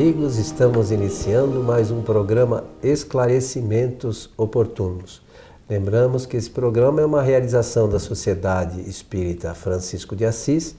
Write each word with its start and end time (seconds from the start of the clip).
amigos, 0.00 0.38
estamos 0.38 0.92
iniciando 0.92 1.60
mais 1.60 1.90
um 1.90 2.02
programa 2.02 2.62
Esclarecimentos 2.84 4.30
Oportunos. 4.36 5.20
Lembramos 5.68 6.24
que 6.24 6.36
esse 6.36 6.48
programa 6.48 7.00
é 7.00 7.04
uma 7.04 7.20
realização 7.20 7.88
da 7.88 7.98
Sociedade 7.98 8.80
Espírita 8.88 9.52
Francisco 9.54 10.14
de 10.14 10.24
Assis, 10.24 10.76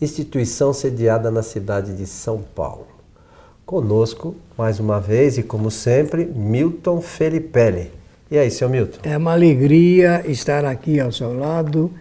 instituição 0.00 0.72
sediada 0.72 1.30
na 1.30 1.42
cidade 1.42 1.94
de 1.94 2.06
São 2.06 2.40
Paulo. 2.40 2.86
Conosco, 3.66 4.34
mais 4.56 4.80
uma 4.80 4.98
vez 4.98 5.36
e 5.36 5.42
como 5.42 5.70
sempre, 5.70 6.24
Milton 6.24 7.02
Felipelli. 7.02 7.92
E 8.30 8.38
aí, 8.38 8.50
seu 8.50 8.70
Milton? 8.70 8.98
É 9.02 9.18
uma 9.18 9.32
alegria 9.32 10.24
estar 10.26 10.64
aqui 10.64 10.98
ao 10.98 11.12
seu 11.12 11.38
lado, 11.38 11.92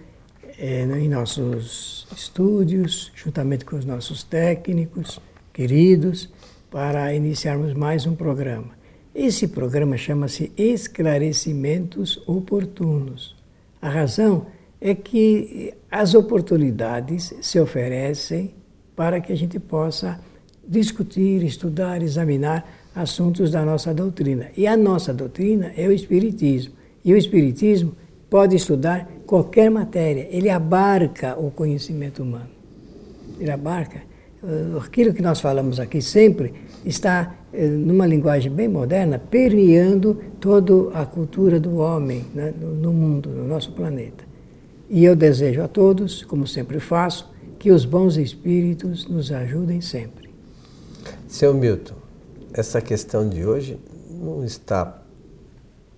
é, 0.58 0.84
em 0.84 1.10
nossos 1.10 2.08
estúdios, 2.16 3.12
juntamente 3.14 3.66
com 3.66 3.76
os 3.76 3.84
nossos 3.84 4.24
técnicos 4.24 5.20
queridos, 5.54 6.30
para 6.74 7.14
iniciarmos 7.14 7.76
mais 7.76 8.08
um 8.08 8.16
programa. 8.16 8.72
Esse 9.14 9.48
programa 9.48 9.96
chama-se 9.96 10.52
Esclarecimentos 10.58 12.20
Oportunos. 12.28 13.36
A 13.80 13.88
razão 13.88 14.48
é 14.82 14.96
que 14.96 15.72
as 15.92 16.16
oportunidades 16.16 17.32
se 17.44 17.60
oferecem 17.60 18.56
para 18.96 19.22
que 19.22 19.32
a 19.32 19.38
gente 19.38 19.60
possa 19.60 20.20
discutir, 20.68 21.44
estudar, 21.44 22.02
examinar 22.02 22.68
assuntos 22.96 23.52
da 23.52 23.64
nossa 23.64 23.94
doutrina. 23.94 24.48
E 24.58 24.66
a 24.66 24.76
nossa 24.76 25.14
doutrina 25.14 25.72
é 25.78 25.88
o 25.88 25.92
Espiritismo. 25.92 26.74
E 27.06 27.14
o 27.14 27.18
Espiritismo 27.18 27.94
pode 28.32 28.56
estudar 28.56 29.08
qualquer 29.28 29.70
matéria, 29.70 30.28
ele 30.32 30.50
abarca 30.50 31.40
o 31.40 31.52
conhecimento 31.52 32.24
humano. 32.24 32.50
Ele 33.40 33.52
abarca 33.52 34.02
aquilo 34.78 35.14
que 35.14 35.22
nós 35.22 35.40
falamos 35.40 35.80
aqui 35.80 36.02
sempre 36.02 36.54
está 36.86 37.36
eh, 37.54 37.68
numa 37.68 38.06
linguagem 38.06 38.52
bem 38.52 38.68
moderna 38.68 39.18
permeando 39.18 40.22
toda 40.40 40.92
a 40.98 41.06
cultura 41.06 41.60
do 41.60 41.78
homem 41.78 42.26
né, 42.34 42.54
no 42.60 42.92
mundo, 42.92 43.30
no 43.30 43.48
nosso 43.48 43.72
planeta. 43.72 44.24
E 44.90 45.06
eu 45.06 45.16
desejo 45.16 45.62
a 45.62 45.68
todos, 45.68 46.24
como 46.24 46.46
sempre 46.46 46.80
faço, 46.80 47.32
que 47.58 47.72
os 47.72 47.86
bons 47.86 48.18
espíritos 48.18 49.08
nos 49.08 49.32
ajudem 49.32 49.80
sempre. 49.80 50.30
Seu 51.28 51.54
Milton, 51.54 51.96
essa 52.54 52.82
questão 52.82 53.28
de 53.28 53.46
hoje 53.46 53.80
não 54.10 54.44
está 54.44 55.02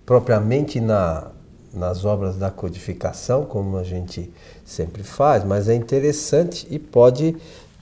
propriamente 0.06 0.80
na, 0.80 1.32
nas 1.74 2.04
obras 2.04 2.36
da 2.36 2.50
codificação, 2.50 3.44
como 3.44 3.76
a 3.76 3.82
gente 3.82 4.32
sempre 4.64 5.02
faz, 5.02 5.44
mas 5.44 5.68
é 5.68 5.74
interessante 5.74 6.66
e 6.70 6.78
pode 6.78 7.36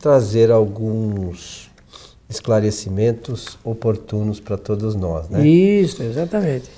trazer 0.05 0.51
alguns 0.51 1.71
esclarecimentos 2.29 3.57
oportunos 3.65 4.39
para 4.39 4.59
todos 4.59 4.95
nós, 4.95 5.31
né? 5.31 5.49
Isso, 5.49 6.03
exatamente. 6.03 6.69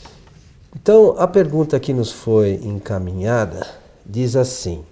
Então, 0.72 1.16
a 1.19 1.27
pergunta 1.27 1.80
que 1.80 1.92
nos 1.92 2.12
foi 2.12 2.52
encaminhada 2.62 3.66
diz 4.08 4.36
assim: 4.36 4.84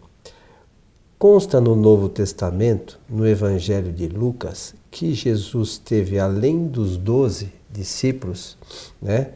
Consta 1.16 1.60
no 1.60 1.76
Novo 1.76 2.08
Testamento, 2.08 2.98
no 3.08 3.24
Evangelho 3.24 3.92
de 3.92 4.08
Lucas, 4.08 4.74
que 4.90 5.14
Jesus 5.14 5.78
teve, 5.78 6.18
além 6.18 6.66
dos 6.66 6.96
doze 6.96 7.52
discípulos, 7.70 8.58
né, 9.00 9.28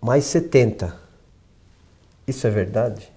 mais 0.00 0.24
setenta. 0.24 0.96
Isso 2.26 2.44
é 2.44 2.50
verdade? 2.50 3.13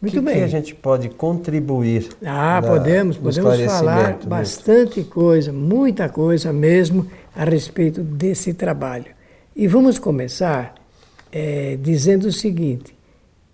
Muito 0.00 0.14
que 0.14 0.20
bem. 0.20 0.34
que 0.34 0.42
a 0.42 0.48
gente 0.48 0.74
pode 0.74 1.08
contribuir? 1.08 2.08
Ah, 2.22 2.60
na, 2.60 2.62
podemos, 2.62 3.16
podemos 3.16 3.60
falar 3.62 4.18
bastante 4.26 5.02
coisa, 5.02 5.52
muita 5.52 6.08
coisa 6.08 6.52
mesmo 6.52 7.06
a 7.34 7.44
respeito 7.44 8.02
desse 8.02 8.52
trabalho. 8.52 9.06
E 9.54 9.66
vamos 9.66 9.98
começar 9.98 10.74
é, 11.32 11.78
dizendo 11.80 12.28
o 12.28 12.32
seguinte: 12.32 12.94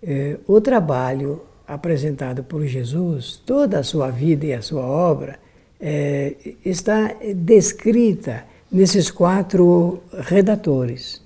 é, 0.01 0.37
o 0.45 0.59
trabalho 0.59 1.43
apresentado 1.65 2.43
por 2.43 2.65
Jesus, 2.65 3.41
toda 3.45 3.79
a 3.79 3.83
sua 3.83 4.09
vida 4.09 4.45
e 4.45 4.53
a 4.53 4.61
sua 4.61 4.85
obra, 4.85 5.39
é, 5.79 6.35
está 6.65 7.15
descrita 7.35 8.45
nesses 8.69 9.09
quatro 9.09 10.01
redatores, 10.11 11.21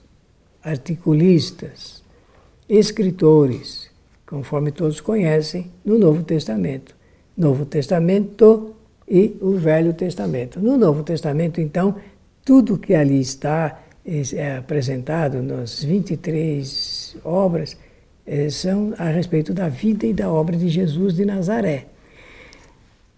articulistas, 0.63 2.03
escritores, 2.69 3.86
conforme 4.27 4.71
todos 4.71 4.99
conhecem, 4.99 5.71
no 5.83 5.97
Novo 5.97 6.21
Testamento. 6.21 6.95
Novo 7.35 7.65
Testamento 7.65 8.75
e 9.07 9.37
o 9.41 9.53
Velho 9.53 9.93
Testamento. 9.93 10.59
No 10.59 10.77
Novo 10.77 11.01
Testamento, 11.01 11.61
então, 11.61 11.95
tudo 12.43 12.77
que 12.77 12.93
ali 12.93 13.19
está 13.19 13.83
é 14.33 14.57
apresentado 14.57 15.41
nas 15.41 15.83
23 15.83 17.17
obras 17.23 17.77
é, 18.25 18.49
são 18.49 18.93
a 18.97 19.09
respeito 19.09 19.53
da 19.53 19.69
vida 19.69 20.05
e 20.05 20.13
da 20.13 20.31
obra 20.31 20.55
de 20.55 20.69
Jesus 20.69 21.13
de 21.15 21.25
Nazaré. 21.25 21.87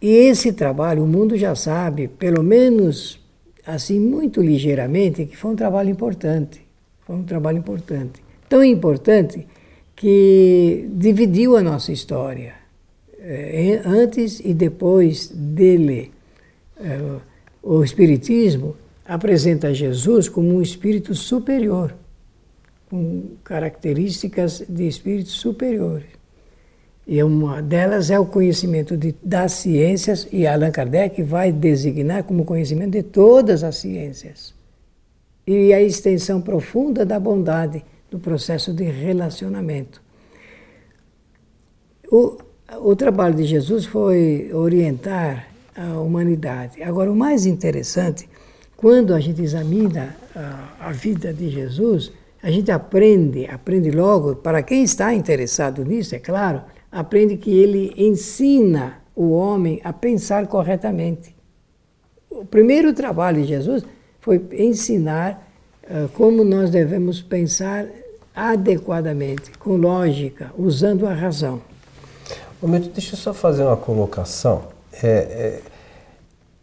E 0.01 0.07
esse 0.07 0.53
trabalho, 0.53 1.03
o 1.03 1.07
mundo 1.07 1.35
já 1.37 1.55
sabe, 1.55 2.07
pelo 2.07 2.41
menos 2.41 3.19
assim, 3.65 3.99
muito 3.99 4.41
ligeiramente, 4.41 5.25
que 5.25 5.35
foi 5.35 5.51
um 5.51 5.55
trabalho 5.55 5.89
importante. 5.89 6.61
Foi 7.05 7.15
um 7.15 7.23
trabalho 7.23 7.57
importante. 7.57 8.23
Tão 8.47 8.63
importante 8.63 9.45
que 9.99 10.89
dividiu 10.93 11.57
a 11.57 11.61
nossa 11.61 11.91
história, 11.91 12.53
é, 13.19 13.81
antes 13.83 14.39
e 14.39 14.53
depois 14.53 15.27
dele. 15.27 16.09
É, 16.79 17.17
o 17.61 17.83
Espiritismo 17.83 18.77
apresenta 19.05 19.73
Jesus 19.73 20.29
como 20.29 20.55
um 20.55 20.61
espírito 20.61 21.13
superior, 21.13 21.93
com 22.89 23.23
características 23.43 24.63
de 24.69 24.87
espíritos 24.87 25.33
superiores. 25.33 26.07
E 27.05 27.21
uma 27.21 27.61
delas 27.61 28.09
é 28.09 28.17
o 28.17 28.25
conhecimento 28.25 28.95
de, 28.95 29.13
das 29.21 29.51
ciências, 29.51 30.29
e 30.31 30.47
Allan 30.47 30.71
Kardec 30.71 31.21
vai 31.23 31.51
designar 31.51 32.23
como 32.23 32.45
conhecimento 32.45 32.91
de 32.91 33.03
todas 33.03 33.65
as 33.65 33.75
ciências. 33.75 34.53
E 35.45 35.73
a 35.73 35.81
extensão 35.81 36.39
profunda 36.39 37.05
da 37.05 37.19
bondade 37.19 37.83
do 38.09 38.19
processo 38.19 38.73
de 38.73 38.83
relacionamento. 38.83 40.01
O, 42.11 42.37
o 42.81 42.95
trabalho 42.95 43.35
de 43.35 43.45
Jesus 43.45 43.85
foi 43.85 44.51
orientar 44.53 45.47
a 45.75 45.99
humanidade. 45.99 46.81
Agora, 46.81 47.11
o 47.11 47.15
mais 47.15 47.45
interessante, 47.45 48.27
quando 48.75 49.13
a 49.13 49.19
gente 49.19 49.41
examina 49.41 50.15
a, 50.35 50.87
a 50.87 50.91
vida 50.91 51.33
de 51.33 51.49
Jesus, 51.49 52.11
a 52.41 52.49
gente 52.49 52.71
aprende, 52.71 53.45
aprende 53.45 53.91
logo, 53.91 54.37
para 54.37 54.63
quem 54.63 54.83
está 54.83 55.13
interessado 55.13 55.83
nisso, 55.83 56.15
é 56.15 56.19
claro, 56.19 56.61
aprende 56.91 57.37
que 57.37 57.51
ele 57.51 57.93
ensina 57.97 59.01
o 59.15 59.31
homem 59.31 59.81
a 59.83 59.91
pensar 59.91 60.47
corretamente. 60.47 61.35
O 62.29 62.45
primeiro 62.45 62.93
trabalho 62.93 63.41
de 63.41 63.47
Jesus 63.47 63.83
foi 64.21 64.41
ensinar 64.53 65.48
como 66.13 66.43
nós 66.43 66.69
devemos 66.69 67.21
pensar 67.21 67.85
adequadamente, 68.35 69.51
com 69.59 69.75
lógica, 69.75 70.51
usando 70.57 71.05
a 71.05 71.13
razão. 71.13 71.61
Momento, 72.61 72.89
deixa 72.89 73.15
eu 73.15 73.17
só 73.17 73.33
fazer 73.33 73.63
uma 73.63 73.77
colocação. 73.77 74.63
É, 75.01 75.07
é, 75.07 75.61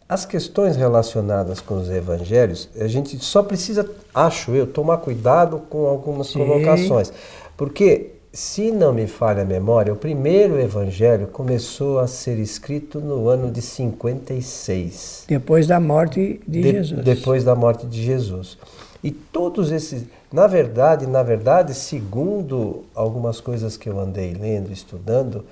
as 0.07 0.25
questões 0.25 0.77
relacionadas 0.77 1.59
com 1.59 1.75
os 1.75 1.89
evangelhos, 1.89 2.69
a 2.79 2.87
gente 2.87 3.17
só 3.23 3.43
precisa, 3.43 3.89
acho 4.13 4.51
eu, 4.51 4.65
tomar 4.65 4.97
cuidado 4.97 5.59
com 5.69 5.85
algumas 5.85 6.27
Sim. 6.27 6.39
colocações. 6.39 7.11
Porque, 7.57 8.11
se 8.31 8.71
não 8.71 8.93
me 8.93 9.05
falha 9.05 9.41
a 9.41 9.45
memória, 9.45 9.91
o 9.91 9.97
primeiro 9.97 10.59
evangelho 10.59 11.27
começou 11.27 11.99
a 11.99 12.07
ser 12.07 12.39
escrito 12.39 12.99
no 12.99 13.27
ano 13.27 13.51
de 13.51 13.61
56. 13.61 15.25
Depois 15.27 15.67
da 15.67 15.79
morte 15.79 16.39
de, 16.47 16.61
de 16.61 16.71
Jesus. 16.71 17.03
Depois 17.03 17.43
da 17.43 17.55
morte 17.55 17.85
de 17.85 18.01
Jesus. 18.01 18.57
E 19.03 19.11
todos 19.11 19.71
esses, 19.71 20.05
na 20.31 20.47
verdade, 20.47 21.05
na 21.05 21.23
verdade, 21.23 21.73
segundo 21.73 22.85
algumas 22.95 23.39
coisas 23.39 23.77
que 23.77 23.89
eu 23.89 23.99
andei 23.99 24.33
lendo, 24.33 24.71
estudando, 24.71 25.45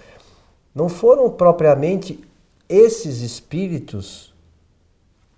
não 0.74 0.90
foram 0.90 1.30
propriamente 1.30 2.20
esses 2.68 3.22
espíritos 3.22 4.34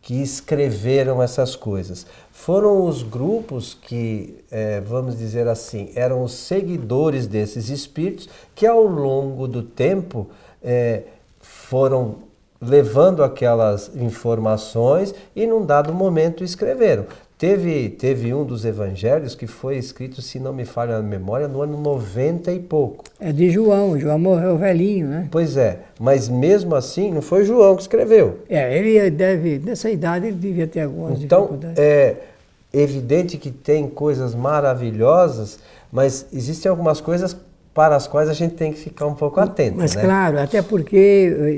que 0.02 0.22
escreveram 0.22 1.22
essas 1.22 1.54
coisas. 1.54 2.08
Foram 2.32 2.86
os 2.86 3.04
grupos 3.04 3.74
que, 3.74 4.42
é, 4.50 4.80
vamos 4.80 5.18
dizer 5.18 5.50
assim, 5.50 5.92
eram 5.96 6.24
os 6.24 6.32
seguidores 6.32 7.28
desses 7.28 7.70
espíritos 7.70 8.30
que 8.56 8.66
ao 8.66 8.84
longo 8.84 9.50
do 9.50 9.62
tempo 9.62 10.30
é, 10.64 11.04
foram 11.42 12.20
levando 12.62 13.22
aquelas 13.22 13.92
informações 13.96 15.14
e 15.36 15.46
num 15.46 15.66
dado 15.66 15.94
momento 15.94 16.42
escreveram. 16.44 17.06
Teve, 17.38 17.90
teve 17.90 18.34
um 18.34 18.44
dos 18.44 18.66
evangelhos 18.66 19.36
que 19.36 19.46
foi 19.46 19.78
escrito, 19.78 20.24
se 20.24 20.40
não 20.40 20.52
me 20.52 20.66
falha 20.66 20.96
a 20.98 21.04
memória, 21.04 21.48
no 21.48 21.62
ano 21.62 21.80
90 21.80 22.52
e 22.52 22.60
pouco. 22.60 23.04
É 23.20 23.32
de 23.32 23.52
João, 23.52 24.00
João 24.00 24.18
morreu 24.18 24.58
velhinho, 24.58 25.08
né? 25.08 25.28
Pois 25.30 25.56
é, 25.56 25.82
mas 26.00 26.28
mesmo 26.28 26.74
assim 26.74 27.14
não 27.14 27.22
foi 27.22 27.44
João 27.44 27.76
que 27.76 27.84
escreveu. 27.84 28.40
É, 28.50 28.76
ele 28.76 29.12
deve, 29.12 29.60
nessa 29.60 29.88
idade 29.88 30.26
ele 30.26 30.36
devia 30.36 30.66
ter 30.66 30.82
algumas 30.82 31.22
então, 31.22 31.60
é 31.78 32.16
evidente 32.74 33.38
que 33.38 33.52
tem 33.52 33.88
coisas 33.88 34.34
maravilhosas, 34.34 35.60
mas 35.92 36.26
existem 36.34 36.72
algumas 36.72 37.00
coisas 37.00 37.38
para 37.78 37.96
as 37.96 38.08
quais 38.08 38.28
a 38.28 38.34
gente 38.34 38.56
tem 38.56 38.74
que 38.74 38.80
ficar 38.80 39.06
um 39.06 39.14
pouco 39.14 39.40
atento. 39.40 39.78
Mas 39.78 39.94
né? 39.94 40.02
claro, 40.02 40.40
até 40.40 40.64
porque 40.64 40.98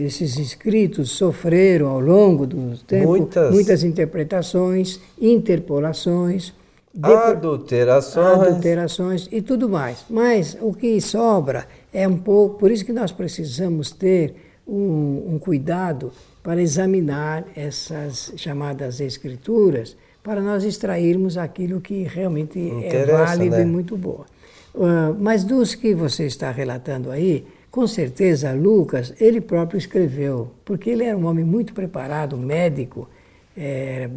esses 0.06 0.38
escritos 0.38 1.12
sofreram 1.12 1.88
ao 1.88 2.02
longo 2.02 2.46
do 2.46 2.78
tempo 2.80 3.08
Muitas- 3.08 3.54
muitas 3.54 3.84
interpretações, 3.86 5.00
interpolações, 5.18 6.54
Adulterações. 7.02 8.42
adulterações 8.50 9.30
e 9.32 9.42
tudo 9.42 9.70
mais. 9.70 10.04
Mas 10.10 10.58
o 10.60 10.74
que 10.74 11.00
sobra 11.00 11.66
é 11.94 12.06
um 12.06 12.18
pouco, 12.18 12.58
por 12.60 12.70
isso 12.70 12.84
que 12.84 12.92
nós 12.92 13.14
precisamos 13.14 13.92
ter 13.92 14.36
um, 14.68 15.36
um 15.36 15.40
cuidado 15.40 16.12
para 16.44 16.62
examinar 16.62 17.46
essas 17.56 18.34
chamadas 18.36 19.00
escrituras, 19.00 19.96
para 20.30 20.42
nós 20.42 20.64
extrairmos 20.64 21.40
aquilo 21.40 21.82
que 21.82 22.04
realmente 22.04 22.60
é 22.60 22.88
Interessa, 22.88 23.26
válido 23.26 23.56
né? 23.56 23.64
e 23.64 23.66
muito 23.66 23.98
boa. 23.98 24.28
Ah, 24.76 25.12
mas 25.20 25.44
dos 25.44 25.74
que 25.74 25.96
você 25.96 26.28
está 26.28 26.52
relatando 26.52 27.10
aí, 27.10 27.48
com 27.72 27.88
certeza 27.88 28.54
Lucas, 28.54 29.12
ele 29.20 29.42
próprio 29.42 29.80
escreveu, 29.80 30.52
porque 30.64 30.92
ele 30.92 31.04
era 31.04 31.18
um 31.18 31.26
homem 31.26 31.44
muito 31.44 31.74
preparado, 31.74 32.38
médico, 32.38 33.10
eh, 33.58 34.08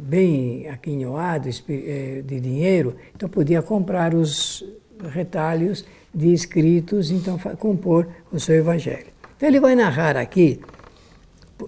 bem 0.00 0.66
aquinhoado 0.70 1.50
eh, 1.68 2.22
de 2.24 2.40
dinheiro, 2.40 2.96
então 3.14 3.28
podia 3.28 3.60
comprar 3.60 4.14
os 4.14 4.64
retalhos 5.10 5.84
de 6.14 6.32
escritos, 6.32 7.10
então 7.10 7.38
compor 7.58 8.08
o 8.32 8.40
seu 8.40 8.54
evangelho. 8.54 9.08
Então 9.36 9.46
ele 9.46 9.60
vai 9.60 9.74
narrar 9.74 10.16
aqui, 10.16 10.62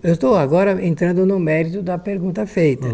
eu 0.03 0.15
estou 0.15 0.37
agora 0.37 0.83
entrando 0.83 1.27
no 1.27 1.39
mérito 1.39 1.83
da 1.83 1.99
pergunta 1.99 2.47
feita. 2.47 2.87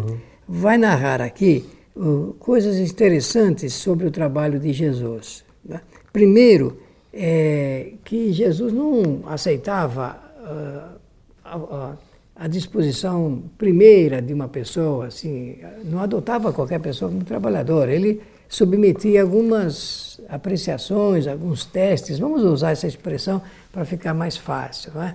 Vai 0.49 0.79
narrar 0.79 1.21
aqui 1.21 1.65
uh, 1.97 2.35
coisas 2.39 2.79
interessantes 2.79 3.73
sobre 3.75 4.07
o 4.07 4.11
trabalho 4.11 4.61
de 4.61 4.73
Jesus. 4.73 5.45
né? 5.65 5.81
Primeiro, 6.13 6.79
é, 7.13 7.93
que 8.05 8.33
Jesus 8.33 8.73
não 8.73 9.23
aceitava 9.27 10.17
uh, 10.41 10.99
a, 11.45 11.93
a- 12.37 12.47
disposição 12.49 13.43
primeira 13.59 14.21
de 14.23 14.33
uma 14.33 14.47
pessoa, 14.49 15.07
assim, 15.07 15.57
não 15.85 15.99
adotava 16.01 16.53
qualquer 16.53 16.79
pessoa 16.81 17.11
como 17.11 17.25
trabalhador. 17.25 17.89
Ele 17.89 18.21
submetia 18.49 19.23
algumas 19.23 20.21
apreciações, 20.29 21.27
alguns 21.27 21.65
testes. 21.65 22.19
Vamos 22.19 22.43
usar 22.45 22.71
essa 22.73 22.87
expressão 22.87 23.43
para 23.73 23.85
ficar 23.85 24.15
mais 24.15 24.37
fácil, 24.37 24.93
não 24.95 25.03
é? 25.03 25.15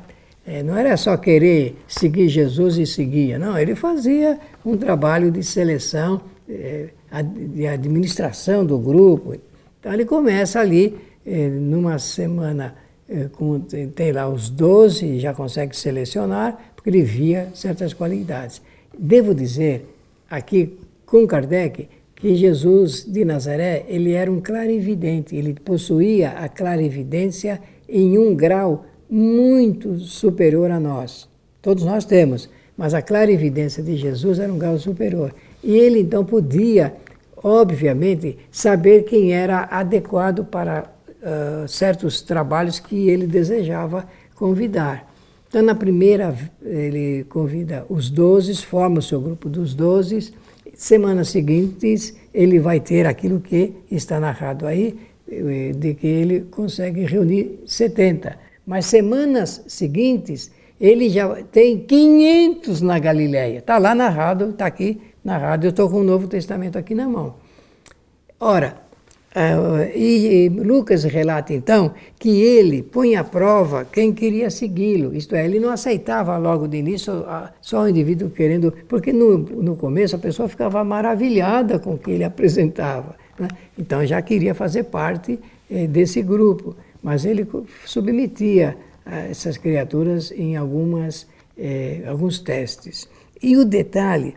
É, 0.52 0.62
não 0.62 0.76
era 0.76 0.98
só 0.98 1.16
querer 1.16 1.78
seguir 1.88 2.28
Jesus 2.28 2.78
e 2.78 2.86
seguia, 2.86 3.40
não, 3.40 3.58
ele 3.58 3.74
fazia 3.74 4.38
um 4.66 4.76
trabalho 4.76 5.32
de 5.32 5.42
seleção, 5.42 6.20
é, 6.50 6.90
de 7.24 7.66
administração 7.66 8.66
do 8.66 8.78
grupo. 8.78 9.34
Então 9.80 9.94
ele 9.94 10.04
começa 10.04 10.60
ali, 10.60 10.98
é, 11.26 11.48
numa 11.48 11.98
semana, 12.00 12.76
é, 13.08 13.30
com, 13.32 13.62
tem 13.62 14.12
lá 14.12 14.28
os 14.28 14.50
12, 14.50 15.22
já 15.22 15.34
consegue 15.34 15.74
selecionar, 15.74 16.74
porque 16.76 16.90
ele 16.90 17.02
via 17.02 17.48
certas 17.54 17.94
qualidades. 17.94 18.62
Devo 19.00 19.34
dizer, 19.34 19.88
aqui 20.30 20.78
com 21.06 21.26
Kardec, 21.26 21.88
que 22.14 22.36
Jesus 22.36 23.06
de 23.06 23.24
Nazaré, 23.24 23.86
ele 23.88 24.12
era 24.12 24.30
um 24.30 24.42
clarividente, 24.42 25.34
ele 25.34 25.54
possuía 25.54 26.32
a 26.32 26.50
clarividência 26.50 27.62
em 27.88 28.18
um 28.18 28.36
grau 28.36 28.86
muito 29.12 30.00
superior 30.00 30.72
a 30.72 30.80
nós. 30.80 31.28
Todos 31.62 31.84
nós 31.84 32.06
temos, 32.06 32.50
mas 32.78 32.94
a 32.94 33.02
clarividência 33.02 33.84
de 33.84 33.98
Jesus 33.98 34.40
era 34.40 34.52
um 34.52 34.58
grau 34.58 34.80
superior. 34.80 35.36
E 35.62 35.78
ele 35.78 36.00
então 36.00 36.24
podia, 36.24 36.96
obviamente, 37.44 38.38
saber 38.50 39.04
quem 39.04 39.34
era 39.34 39.68
adequado 39.70 40.46
para 40.46 40.90
ah, 41.22 41.66
certos 41.68 42.22
trabalhos 42.22 42.80
que 42.80 43.10
ele 43.10 43.28
desejava 43.28 44.08
convidar. 44.34 45.12
Então, 45.48 45.62
na 45.62 45.76
primeira, 45.76 46.34
ele 46.64 47.26
convida 47.26 47.86
os 47.90 48.10
doze, 48.10 48.56
forma 48.66 49.00
o 49.00 49.02
seu 49.02 49.20
grupo 49.20 49.50
dos 49.50 49.76
doze. 49.76 50.34
Semanas 50.74 51.30
seguintes, 51.30 52.16
ele 52.34 52.58
vai 52.60 52.80
ter 52.80 53.06
aquilo 53.06 53.40
que 53.40 53.74
está 53.92 54.20
narrado 54.20 54.66
aí, 54.66 54.98
eh, 55.30 55.74
de 55.76 55.94
que 55.94 56.08
ele 56.08 56.42
consegue 56.50 57.04
reunir 57.04 57.60
70. 57.68 58.51
Mas 58.72 58.86
semanas 58.86 59.66
seguintes, 59.68 60.50
ele 60.80 61.10
já 61.10 61.44
tem 61.44 61.80
500 61.80 62.80
na 62.80 62.98
Galileia. 63.00 63.58
Está 63.58 63.78
lá 63.78 63.94
narrado, 63.94 64.52
está 64.52 64.66
aqui 64.66 65.02
narrado. 65.22 65.66
Eu 65.66 65.72
estou 65.72 65.90
com 65.90 65.98
o 65.98 66.04
Novo 66.06 66.26
Testamento 66.26 66.78
aqui 66.78 66.96
na 66.96 67.06
mão. 67.06 67.36
Ora, 68.40 68.78
eh, 69.36 69.92
e, 69.94 70.48
Lucas 70.48 71.04
relata 71.04 71.54
então 71.54 71.94
que 72.18 72.30
ele 72.30 72.82
põe 72.82 73.18
à 73.18 73.26
prova 73.26 73.84
quem 73.84 74.14
queria 74.14 74.50
segui-lo, 74.50 75.14
isto 75.14 75.36
é, 75.36 75.44
ele 75.44 75.60
não 75.60 75.70
aceitava 75.70 76.38
logo 76.38 76.66
de 76.66 76.78
início 76.78 77.12
a- 77.28 77.52
só 77.60 77.82
o 77.82 77.90
indivíduo 77.90 78.30
querendo, 78.30 78.74
porque 78.88 79.12
no, 79.12 79.38
no 79.38 79.76
começo 79.76 80.16
a 80.16 80.20
pessoa 80.20 80.48
ficava 80.48 80.82
maravilhada 80.82 81.78
com 81.78 81.96
o 81.96 81.98
que 81.98 82.12
ele 82.12 82.24
apresentava, 82.32 83.18
né? 83.38 83.50
então 83.78 84.06
já 84.06 84.22
queria 84.22 84.56
fazer 84.56 84.84
parte 84.86 85.38
eh, 85.70 85.88
desse 85.88 86.22
grupo, 86.22 86.74
mas 87.02 87.26
ele 87.26 87.48
submetia 87.86 88.78
ah, 89.06 89.20
essas 89.22 89.58
criaturas 89.58 90.32
em 90.32 90.56
algumas, 90.56 91.28
eh, 91.58 92.04
alguns 92.08 92.40
testes. 92.40 93.10
E 93.42 93.58
o 93.58 93.66
detalhe 93.66 94.36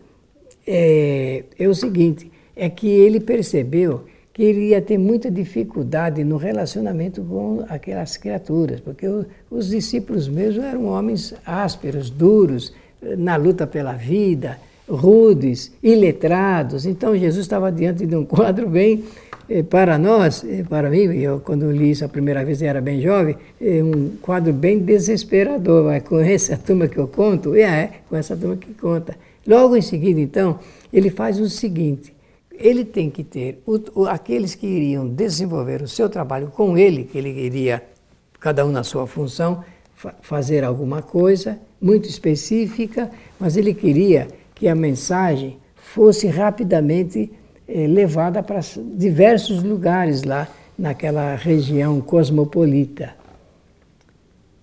é, 0.66 1.44
é 1.58 1.68
o 1.68 1.74
seguinte, 1.74 2.30
é 2.56 2.68
que 2.70 2.88
ele 2.88 3.20
percebeu 3.20 4.04
que 4.32 4.42
ele 4.42 4.68
ia 4.70 4.80
ter 4.82 4.98
muita 4.98 5.30
dificuldade 5.30 6.24
no 6.24 6.36
relacionamento 6.36 7.22
com 7.22 7.64
aquelas 7.68 8.16
criaturas, 8.16 8.80
porque 8.80 9.06
o- 9.06 9.24
os 9.50 9.68
discípulos 9.68 10.26
mesmo 10.28 10.62
eram 10.64 10.86
homens 10.86 11.34
ásperos, 11.46 12.10
duros, 12.10 12.72
eh, 13.02 13.14
na 13.16 13.36
luta 13.36 13.66
pela 13.66 13.92
vida, 13.92 14.58
rudes, 14.88 15.72
iletrados. 15.82 16.86
Então 16.86 17.16
Jesus 17.16 17.44
estava 17.44 17.70
diante 17.72 18.06
de 18.06 18.14
um 18.16 18.24
quadro 18.24 18.68
bem, 18.68 19.04
eh, 19.48 19.62
para 19.62 19.98
nós, 19.98 20.44
eh, 20.44 20.64
para 20.68 20.90
mim, 20.90 21.04
eu 21.14 21.40
quando 21.40 21.70
li 21.70 21.90
isso 21.90 22.04
a 22.04 22.08
primeira 22.08 22.44
vez, 22.44 22.60
eu 22.62 22.68
era 22.68 22.80
bem 22.80 23.00
jovem, 23.00 23.36
é 23.60 23.82
um 23.82 24.10
quadro 24.22 24.52
bem 24.52 24.78
desesperador, 24.78 25.84
mas 25.84 26.02
com 26.02 26.18
essa 26.20 26.56
turma 26.56 26.88
que 26.88 26.98
eu 26.98 27.08
conto, 27.08 27.54
é, 27.54 27.90
com 28.08 28.16
essa 28.16 28.36
turma 28.36 28.56
que 28.56 28.72
conta. 28.74 29.16
Logo 29.46 29.76
em 29.76 29.82
seguida, 29.82 30.20
então, 30.20 30.58
ele 30.92 31.10
faz 31.10 31.38
o 31.38 31.48
seguinte: 31.50 32.14
ele 32.52 32.84
tem 32.84 33.10
que 33.10 33.22
ter 33.24 33.60
o- 33.66 34.06
aqueles 34.06 34.54
que 34.54 34.66
iriam 34.66 35.06
desenvolver 35.06 35.82
o 35.82 35.88
seu 35.88 36.08
trabalho 36.08 36.48
com 36.48 36.78
ele, 36.78 37.04
que 37.04 37.18
ele 37.18 37.28
iria, 37.30 37.82
cada 38.40 38.64
um 38.64 38.70
na 38.70 38.82
sua 38.82 39.06
função, 39.06 39.62
fa- 39.94 40.14
fazer 40.22 40.64
alguma 40.64 41.02
coisa 41.02 41.58
muito 41.80 42.08
específica, 42.08 43.10
mas 43.38 43.56
ele 43.58 43.74
queria 43.74 44.28
que 44.54 44.68
a 44.68 44.74
mensagem 44.74 45.58
fosse 45.74 46.26
rapidamente 46.26 47.30
eh, 47.66 47.86
levada 47.86 48.42
para 48.42 48.60
diversos 48.94 49.62
lugares 49.62 50.22
lá 50.22 50.48
naquela 50.78 51.34
região 51.34 52.00
cosmopolita. 52.00 53.14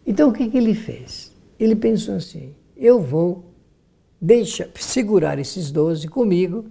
Então 0.06 0.30
o 0.30 0.34
que, 0.34 0.50
que 0.50 0.58
ele 0.58 0.74
fez? 0.74 1.32
Ele 1.60 1.76
pensou 1.76 2.16
assim: 2.16 2.54
eu 2.76 3.00
vou 3.00 3.52
deixa, 4.22 4.70
segurar 4.76 5.40
esses 5.40 5.72
12 5.72 6.08
comigo, 6.08 6.66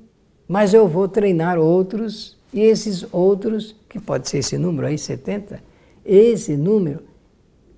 mas 0.46 0.72
eu 0.72 0.86
vou 0.86 1.08
treinar 1.08 1.58
outros, 1.58 2.38
e 2.52 2.60
esses 2.60 3.04
outros, 3.12 3.74
que 3.88 3.98
pode 3.98 4.28
ser 4.28 4.38
esse 4.38 4.56
número 4.56 4.86
aí, 4.86 4.96
70, 4.96 5.60
esse 6.04 6.56
número, 6.56 7.02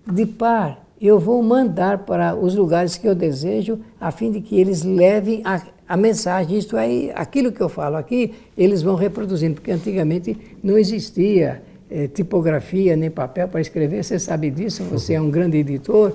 de 0.06 0.26
par, 0.26 0.86
eu 1.08 1.18
vou 1.18 1.42
mandar 1.42 1.98
para 1.98 2.34
os 2.34 2.54
lugares 2.54 2.96
que 2.96 3.08
eu 3.08 3.14
desejo, 3.14 3.78
a 4.00 4.10
fim 4.10 4.30
de 4.30 4.40
que 4.40 4.58
eles 4.58 4.82
levem 4.84 5.42
a, 5.44 5.62
a 5.88 5.96
mensagem. 5.96 6.56
Isto 6.56 6.76
é, 6.76 7.10
aquilo 7.14 7.50
que 7.50 7.60
eu 7.60 7.68
falo 7.68 7.96
aqui, 7.96 8.32
eles 8.56 8.82
vão 8.82 8.94
reproduzindo, 8.94 9.54
porque 9.54 9.72
antigamente 9.72 10.36
não 10.62 10.78
existia 10.78 11.62
eh, 11.90 12.06
tipografia 12.06 12.96
nem 12.96 13.10
papel 13.10 13.48
para 13.48 13.60
escrever, 13.60 14.04
você 14.04 14.18
sabe 14.18 14.50
disso, 14.50 14.84
você 14.84 15.14
é 15.14 15.20
um 15.20 15.30
grande 15.30 15.58
editor. 15.58 16.12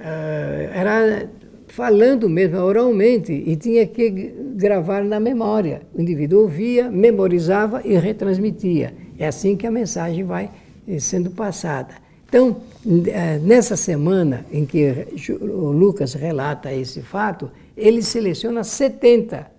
ah, 0.00 0.70
era 0.74 1.28
falando 1.68 2.28
mesmo, 2.28 2.58
oralmente, 2.58 3.32
e 3.32 3.56
tinha 3.56 3.86
que 3.86 4.34
gravar 4.56 5.04
na 5.04 5.20
memória. 5.20 5.82
O 5.94 6.00
indivíduo 6.00 6.42
ouvia, 6.42 6.90
memorizava 6.90 7.82
e 7.84 7.96
retransmitia. 7.96 8.92
É 9.18 9.26
assim 9.26 9.56
que 9.56 9.66
a 9.66 9.70
mensagem 9.70 10.24
vai 10.24 10.50
eh, 10.88 10.98
sendo 10.98 11.30
passada. 11.30 12.07
Então, 12.28 12.60
eh, 13.06 13.38
nessa 13.38 13.74
semana 13.74 14.44
em 14.52 14.66
que 14.66 15.06
o 15.40 15.72
Lucas 15.72 16.12
relata 16.12 16.72
esse 16.72 17.00
fato, 17.00 17.50
ele 17.74 18.02
seleciona 18.02 18.62
70. 18.62 19.50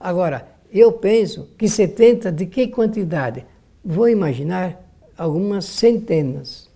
Agora, 0.00 0.48
eu 0.72 0.92
penso 0.92 1.50
que 1.58 1.68
70 1.68 2.32
de 2.32 2.46
que 2.46 2.68
quantidade? 2.68 3.44
Vou 3.84 4.08
imaginar 4.08 4.80
algumas 5.18 5.66
centenas, 5.66 6.70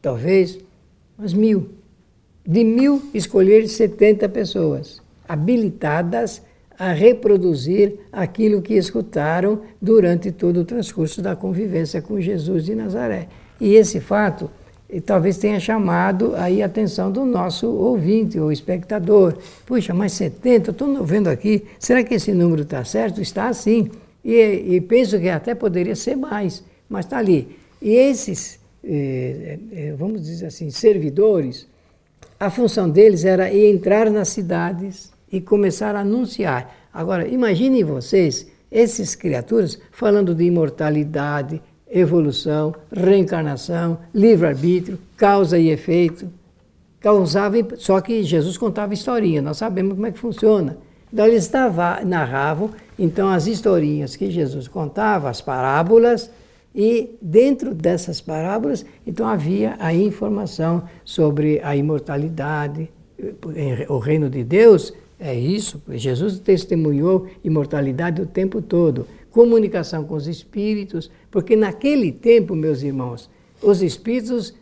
talvez 0.00 0.58
umas 1.18 1.34
mil. 1.34 1.70
De 2.46 2.62
mil, 2.62 3.02
escolher 3.12 3.68
70 3.68 4.28
pessoas 4.28 5.02
habilitadas 5.28 6.40
a 6.78 6.92
reproduzir 6.92 7.98
aquilo 8.12 8.62
que 8.62 8.74
escutaram 8.74 9.62
durante 9.80 10.30
todo 10.30 10.60
o 10.60 10.64
transcurso 10.64 11.20
da 11.20 11.34
convivência 11.34 12.00
com 12.00 12.20
Jesus 12.20 12.64
de 12.64 12.74
Nazaré. 12.74 13.28
E 13.62 13.76
esse 13.76 14.00
fato 14.00 14.50
talvez 15.06 15.38
tenha 15.38 15.60
chamado 15.60 16.34
aí 16.34 16.60
a 16.60 16.66
atenção 16.66 17.12
do 17.12 17.24
nosso 17.24 17.68
ouvinte 17.68 18.40
ou 18.40 18.50
espectador. 18.50 19.38
Puxa, 19.64 19.94
mas 19.94 20.12
70, 20.14 20.72
estou 20.72 21.04
vendo 21.04 21.28
aqui, 21.28 21.64
será 21.78 22.02
que 22.02 22.14
esse 22.14 22.32
número 22.32 22.62
está 22.62 22.84
certo? 22.84 23.22
Está 23.22 23.46
assim. 23.46 23.88
E, 24.24 24.74
e, 24.74 24.80
penso 24.80 25.18
que 25.18 25.28
até 25.28 25.54
poderia 25.54 25.94
ser 25.94 26.16
mais, 26.16 26.64
mas 26.88 27.06
está 27.06 27.18
ali. 27.18 27.56
E 27.80 27.92
esses, 27.94 28.58
eh, 28.82 29.58
eh, 29.72 29.94
vamos 29.96 30.22
dizer 30.22 30.46
assim, 30.46 30.68
servidores, 30.68 31.68
a 32.38 32.50
função 32.50 32.90
deles 32.90 33.24
era 33.24 33.52
entrar 33.54 34.10
nas 34.10 34.28
cidades 34.28 35.12
e 35.30 35.40
começar 35.40 35.94
a 35.94 36.00
anunciar. 36.00 36.88
Agora, 36.92 37.26
imaginem 37.28 37.84
vocês, 37.84 38.46
essas 38.70 39.14
criaturas 39.14 39.78
falando 39.92 40.34
de 40.34 40.44
imortalidade, 40.44 41.62
evolução, 41.92 42.74
reencarnação, 42.90 43.98
livre-arbítrio, 44.14 44.98
causa 45.16 45.58
e 45.58 45.68
efeito. 45.68 46.26
Causava, 46.98 47.56
só 47.76 48.00
que 48.00 48.22
Jesus 48.22 48.56
contava 48.56 48.94
historinha, 48.94 49.42
nós 49.42 49.58
sabemos 49.58 49.94
como 49.94 50.06
é 50.06 50.10
que 50.10 50.18
funciona. 50.18 50.78
Então 51.12 51.26
eles 51.26 51.50
narravam 52.06 52.70
então 52.98 53.28
as 53.28 53.46
historinhas 53.46 54.16
que 54.16 54.30
Jesus 54.30 54.66
contava, 54.66 55.28
as 55.28 55.40
parábolas, 55.40 56.30
e 56.74 57.10
dentro 57.20 57.74
dessas 57.74 58.20
parábolas, 58.20 58.86
então 59.06 59.28
havia 59.28 59.76
a 59.78 59.92
informação 59.92 60.84
sobre 61.04 61.60
a 61.62 61.76
imortalidade, 61.76 62.88
o 63.88 63.98
reino 63.98 64.30
de 64.30 64.42
Deus 64.42 64.94
é 65.20 65.34
isso. 65.34 65.82
Jesus 65.90 66.38
testemunhou 66.38 67.26
imortalidade 67.44 68.22
o 68.22 68.26
tempo 68.26 68.62
todo 68.62 69.06
comunicação 69.32 70.04
com 70.04 70.14
os 70.14 70.28
espíritos, 70.28 71.10
porque 71.30 71.56
naquele 71.56 72.12
tempo, 72.12 72.54
meus 72.54 72.82
irmãos, 72.82 73.28
os 73.62 73.82
espíritos 73.82 74.54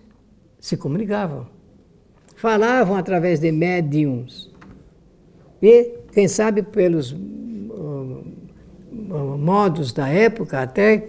se 0.59 0.77
comunicavam, 0.77 1.47
falavam 2.37 2.97
através 2.97 3.41
de 3.41 3.51
médiums. 3.51 4.51
E, 5.61 5.99
quem 6.13 6.29
sabe, 6.29 6.63
pelos 6.63 7.13
uh, 7.13 8.25
modos 9.39 9.93
da 9.93 10.09
época, 10.09 10.63
até 10.63 11.09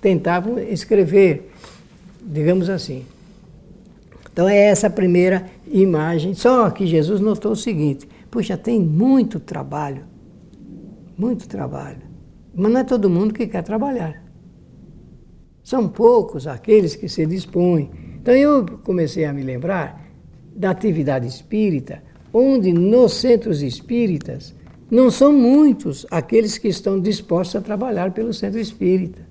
tentavam 0.00 0.58
escrever, 0.58 1.50
digamos 2.22 2.70
assim. 2.70 3.04
Então 4.32 4.48
é 4.48 4.56
essa 4.56 4.86
a 4.86 4.90
primeira 4.90 5.46
imagem. 5.66 6.34
Só 6.34 6.70
que 6.70 6.86
Jesus 6.86 7.20
notou 7.20 7.52
o 7.52 7.56
seguinte: 7.56 8.08
puxa, 8.30 8.56
tem 8.56 8.80
muito 8.80 9.38
trabalho, 9.38 10.04
muito 11.18 11.46
trabalho. 11.48 12.11
Mas 12.54 12.72
não 12.72 12.80
é 12.80 12.84
todo 12.84 13.10
mundo 13.10 13.32
que 13.32 13.46
quer 13.46 13.62
trabalhar. 13.62 14.22
São 15.62 15.88
poucos 15.88 16.46
aqueles 16.46 16.94
que 16.96 17.08
se 17.08 17.24
dispõem. 17.24 17.90
Então 18.20 18.34
eu 18.34 18.66
comecei 18.84 19.24
a 19.24 19.32
me 19.32 19.42
lembrar 19.42 20.10
da 20.54 20.70
atividade 20.70 21.26
espírita, 21.26 22.02
onde 22.32 22.72
nos 22.72 23.14
centros 23.14 23.62
espíritas 23.62 24.54
não 24.90 25.10
são 25.10 25.32
muitos 25.32 26.06
aqueles 26.10 26.58
que 26.58 26.68
estão 26.68 27.00
dispostos 27.00 27.56
a 27.56 27.60
trabalhar 27.60 28.12
pelo 28.12 28.34
centro 28.34 28.60
espírita. 28.60 29.22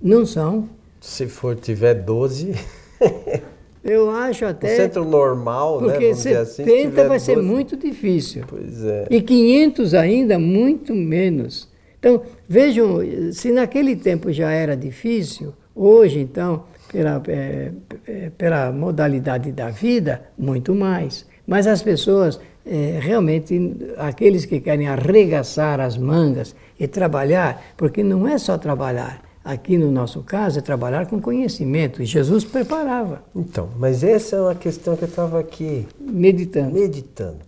Não 0.00 0.24
são. 0.24 0.68
Se 1.00 1.26
for 1.26 1.56
tiver 1.56 1.94
12. 1.94 2.54
Eu 3.84 4.10
acho 4.10 4.46
até. 4.46 4.72
O 4.72 4.76
centro 4.76 5.04
normal, 5.04 5.78
porque 5.78 6.08
né? 6.08 6.14
Porque 6.14 6.14
70 6.14 6.40
assim, 6.40 7.08
vai 7.08 7.20
ser 7.20 7.36
muito 7.42 7.76
difícil. 7.76 8.44
Pois 8.48 8.82
é. 8.82 9.06
E 9.10 9.20
500 9.20 9.92
ainda, 9.92 10.38
muito 10.38 10.94
menos. 10.94 11.68
Então, 12.04 12.20
vejam, 12.46 12.98
se 13.32 13.50
naquele 13.50 13.96
tempo 13.96 14.30
já 14.30 14.50
era 14.50 14.76
difícil, 14.76 15.54
hoje, 15.74 16.20
então, 16.20 16.64
pela, 16.92 17.22
é, 17.28 17.72
é, 18.06 18.30
pela 18.36 18.70
modalidade 18.70 19.50
da 19.50 19.70
vida, 19.70 20.22
muito 20.36 20.74
mais. 20.74 21.26
Mas 21.46 21.66
as 21.66 21.80
pessoas, 21.80 22.38
é, 22.66 22.98
realmente, 23.00 23.74
aqueles 23.96 24.44
que 24.44 24.60
querem 24.60 24.86
arregaçar 24.86 25.80
as 25.80 25.96
mangas 25.96 26.54
e 26.78 26.86
trabalhar, 26.86 27.72
porque 27.74 28.02
não 28.02 28.28
é 28.28 28.36
só 28.36 28.58
trabalhar, 28.58 29.22
aqui 29.42 29.78
no 29.78 29.90
nosso 29.90 30.22
caso, 30.22 30.58
é 30.58 30.62
trabalhar 30.62 31.06
com 31.06 31.18
conhecimento. 31.18 32.02
E 32.02 32.04
Jesus 32.04 32.44
preparava. 32.44 33.22
Então, 33.34 33.70
mas 33.78 34.04
essa 34.04 34.36
é 34.36 34.40
uma 34.42 34.54
questão 34.54 34.94
que 34.94 35.04
eu 35.04 35.08
estava 35.08 35.40
aqui 35.40 35.88
meditando. 35.98 36.70
meditando. 36.70 37.38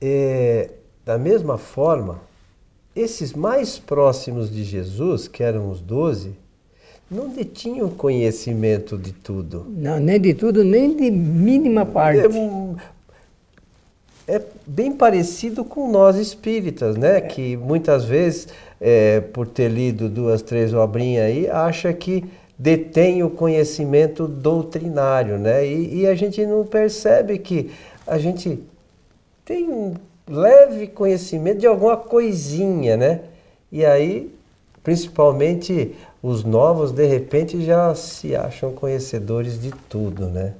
É, 0.00 0.70
da 1.04 1.18
mesma 1.18 1.58
forma, 1.58 2.29
esses 3.00 3.32
mais 3.32 3.78
próximos 3.78 4.50
de 4.50 4.64
Jesus, 4.64 5.26
que 5.26 5.42
eram 5.42 5.70
os 5.70 5.80
doze, 5.80 6.32
não 7.10 7.28
detinham 7.28 7.88
conhecimento 7.88 8.96
de 8.96 9.12
tudo. 9.12 9.66
Não, 9.68 9.98
nem 9.98 10.20
de 10.20 10.32
tudo, 10.32 10.62
nem 10.62 10.96
de 10.96 11.10
mínima 11.10 11.84
parte. 11.84 12.20
É, 14.28 14.36
é 14.36 14.42
bem 14.64 14.92
parecido 14.92 15.64
com 15.64 15.90
nós 15.90 16.16
espíritas, 16.16 16.96
né? 16.96 17.16
É. 17.16 17.20
Que 17.20 17.56
muitas 17.56 18.04
vezes, 18.04 18.48
é, 18.80 19.20
por 19.20 19.48
ter 19.48 19.68
lido 19.68 20.08
duas, 20.08 20.40
três 20.40 20.72
obrinhas 20.72 21.24
aí, 21.24 21.50
acha 21.50 21.92
que 21.92 22.24
detém 22.56 23.24
o 23.24 23.30
conhecimento 23.30 24.28
doutrinário, 24.28 25.36
né? 25.36 25.66
E, 25.66 26.02
e 26.02 26.06
a 26.06 26.14
gente 26.14 26.44
não 26.46 26.64
percebe 26.64 27.38
que 27.38 27.70
a 28.06 28.18
gente 28.18 28.60
tem 29.44 29.68
um 29.68 29.94
leve 30.30 30.86
conhecimento 30.86 31.58
de 31.58 31.66
alguma 31.66 31.96
coisinha, 31.96 32.96
né? 32.96 33.20
E 33.70 33.84
aí, 33.84 34.32
principalmente 34.82 35.94
os 36.22 36.44
novos, 36.44 36.92
de 36.92 37.06
repente 37.06 37.62
já 37.64 37.94
se 37.94 38.34
acham 38.36 38.72
conhecedores 38.72 39.60
de 39.60 39.72
tudo, 39.88 40.26
né? 40.26 40.54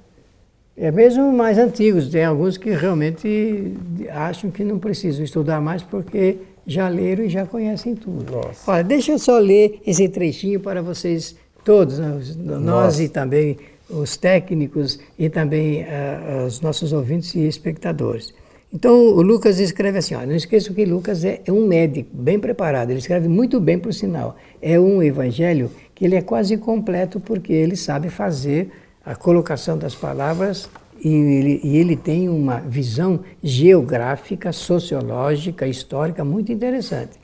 É 0.77 0.91
mesmo 0.91 1.31
mais 1.33 1.59
antigos, 1.59 2.09
tem 2.09 2.25
alguns 2.25 2.57
que 2.57 2.71
realmente 2.71 3.75
acham 4.11 4.51
que 4.51 4.65
não 4.65 4.79
precisam 4.79 5.25
estudar 5.25 5.61
mais 5.61 5.83
porque 5.83 6.39
já 6.67 6.89
leram 6.89 7.25
e 7.25 7.29
já 7.29 7.45
conhecem 7.45 7.95
tudo. 7.95 8.33
Nossa. 8.33 8.71
Olha, 8.71 8.83
deixa 8.83 9.13
eu 9.13 9.19
só 9.19 9.39
ler 9.39 9.81
esse 9.87 10.09
trechinho 10.09 10.59
para 10.61 10.81
vocês 10.81 11.37
todos, 11.65 11.99
né? 11.99 12.19
nós 12.39 12.61
Nossa. 12.63 13.03
e 13.03 13.09
também 13.09 13.59
os 13.91 14.17
técnicos 14.17 14.99
e 15.19 15.29
também 15.29 15.83
uh, 15.83 16.47
os 16.47 16.61
nossos 16.61 16.93
ouvintes 16.93 17.35
e 17.35 17.47
espectadores. 17.47 18.33
Então 18.73 18.95
o 18.95 19.21
Lucas 19.21 19.59
escreve 19.59 19.99
assim, 19.99 20.15
ó, 20.15 20.25
não 20.25 20.35
esqueça 20.35 20.73
que 20.73 20.85
Lucas 20.85 21.25
é, 21.25 21.41
é 21.45 21.53
um 21.53 21.67
médico 21.67 22.11
bem 22.13 22.39
preparado, 22.39 22.91
ele 22.91 23.01
escreve 23.01 23.27
muito 23.29 23.61
bem 23.61 23.79
por 23.79 23.93
sinal. 23.93 24.37
É 24.63 24.79
um 24.79 25.03
evangelho 25.03 25.71
que 25.95 26.05
ele 26.05 26.15
é 26.15 26.23
quase 26.23 26.57
completo 26.57 27.19
porque 27.19 27.53
ele 27.53 27.75
sabe 27.75 28.09
fazer 28.09 28.71
a 29.05 29.17
colocação 29.17 29.77
das 29.77 29.95
palavras 29.95 30.71
e 31.03 31.09
ele, 31.09 31.61
e 31.65 31.79
ele 31.79 31.97
tem 31.97 32.29
uma 32.29 32.61
visão 32.61 33.21
geográfica, 33.43 34.53
sociológica, 34.53 35.67
histórica 35.67 36.25
muito 36.25 36.53
interessante. 36.53 37.19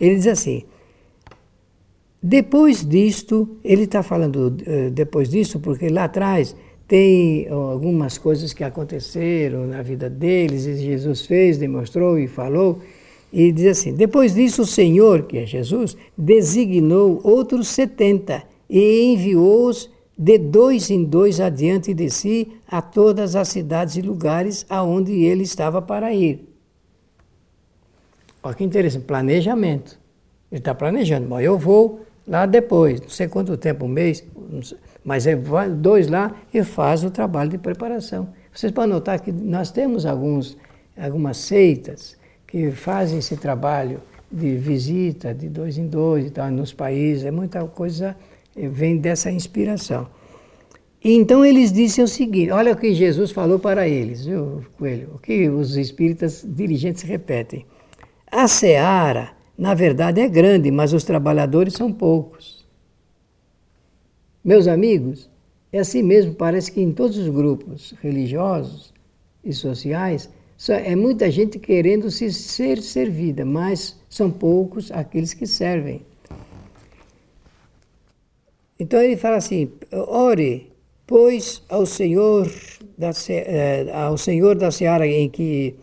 Ele 0.00 0.14
diz 0.14 0.26
assim, 0.28 0.64
depois 2.22 2.86
disto, 2.86 3.56
ele 3.64 3.82
está 3.82 4.02
falando 4.02 4.46
uh, 4.46 4.90
depois 4.92 5.28
disto 5.28 5.58
porque 5.58 5.88
lá 5.88 6.04
atrás 6.04 6.54
tem 6.92 7.48
algumas 7.48 8.18
coisas 8.18 8.52
que 8.52 8.62
aconteceram 8.62 9.66
na 9.66 9.80
vida 9.80 10.10
deles, 10.10 10.66
e 10.66 10.76
Jesus 10.76 11.24
fez, 11.24 11.56
demonstrou 11.56 12.18
e 12.18 12.28
falou. 12.28 12.80
E 13.32 13.50
diz 13.50 13.78
assim: 13.78 13.94
depois 13.94 14.34
disso, 14.34 14.60
o 14.60 14.66
Senhor, 14.66 15.22
que 15.22 15.38
é 15.38 15.46
Jesus, 15.46 15.96
designou 16.18 17.18
outros 17.24 17.68
setenta 17.68 18.42
e 18.68 19.04
enviou-os 19.04 19.88
de 20.18 20.36
dois 20.36 20.90
em 20.90 21.02
dois 21.02 21.40
adiante 21.40 21.94
de 21.94 22.10
si 22.10 22.52
a 22.68 22.82
todas 22.82 23.36
as 23.36 23.48
cidades 23.48 23.96
e 23.96 24.02
lugares 24.02 24.66
aonde 24.68 25.12
ele 25.12 25.44
estava 25.44 25.80
para 25.80 26.12
ir. 26.12 26.46
Olha 28.42 28.54
que 28.54 28.64
interessante, 28.64 29.06
planejamento. 29.06 29.98
Ele 30.50 30.58
está 30.58 30.74
planejando, 30.74 31.26
bom, 31.26 31.40
eu 31.40 31.58
vou 31.58 32.02
lá 32.26 32.46
depois, 32.46 33.00
não 33.00 33.08
sei 33.08 33.28
quanto 33.28 33.56
tempo, 33.56 33.84
um 33.84 33.88
mês, 33.88 34.24
mas 35.04 35.26
é 35.26 35.36
dois 35.36 36.08
lá 36.08 36.34
e 36.52 36.62
faz 36.62 37.04
o 37.04 37.10
trabalho 37.10 37.50
de 37.50 37.58
preparação. 37.58 38.28
Vocês 38.52 38.72
podem 38.72 38.90
notar 38.90 39.20
que 39.20 39.32
nós 39.32 39.70
temos 39.70 40.06
alguns, 40.06 40.56
algumas 40.96 41.38
seitas 41.38 42.16
que 42.46 42.70
fazem 42.70 43.18
esse 43.18 43.36
trabalho 43.36 44.00
de 44.30 44.56
visita 44.56 45.34
de 45.34 45.48
dois 45.48 45.76
em 45.76 45.86
dois 45.86 46.26
e 46.26 46.30
tal, 46.30 46.50
nos 46.50 46.72
países, 46.72 47.24
é 47.24 47.30
muita 47.30 47.64
coisa 47.66 48.16
eh, 48.56 48.68
vem 48.68 48.96
dessa 48.96 49.30
inspiração. 49.30 50.08
E 51.04 51.14
então 51.14 51.44
eles 51.44 51.72
disseram 51.72 52.04
o 52.04 52.08
seguinte: 52.08 52.50
olha 52.50 52.72
o 52.72 52.76
que 52.76 52.94
Jesus 52.94 53.30
falou 53.30 53.58
para 53.58 53.88
eles, 53.88 54.24
viu, 54.24 54.64
Coelho? 54.78 55.10
O 55.14 55.18
que 55.18 55.48
os 55.48 55.76
espíritas 55.76 56.44
dirigentes 56.46 57.02
repetem. 57.02 57.66
A 58.30 58.48
seara 58.48 59.30
na 59.56 59.74
verdade 59.74 60.20
é 60.20 60.28
grande, 60.28 60.70
mas 60.70 60.92
os 60.92 61.04
trabalhadores 61.04 61.74
são 61.74 61.92
poucos. 61.92 62.64
Meus 64.44 64.66
amigos, 64.66 65.30
é 65.72 65.78
assim 65.78 66.02
mesmo, 66.02 66.34
parece 66.34 66.70
que 66.72 66.80
em 66.80 66.92
todos 66.92 67.16
os 67.16 67.28
grupos 67.28 67.94
religiosos 68.02 68.92
e 69.44 69.52
sociais, 69.52 70.28
é 70.68 70.94
muita 70.94 71.30
gente 71.30 71.58
querendo 71.58 72.10
se 72.10 72.32
ser 72.32 72.80
servida, 72.80 73.44
mas 73.44 73.98
são 74.08 74.30
poucos 74.30 74.92
aqueles 74.92 75.34
que 75.34 75.46
servem. 75.46 76.02
Então 78.78 79.00
ele 79.00 79.16
fala 79.16 79.36
assim: 79.36 79.70
ore, 79.92 80.72
pois 81.06 81.62
ao 81.68 81.86
Senhor 81.86 82.50
da, 82.96 83.10
eh, 83.28 83.90
ao 83.92 84.16
Senhor 84.16 84.56
da 84.56 84.70
seara 84.70 85.06
em 85.06 85.28
que 85.28 85.74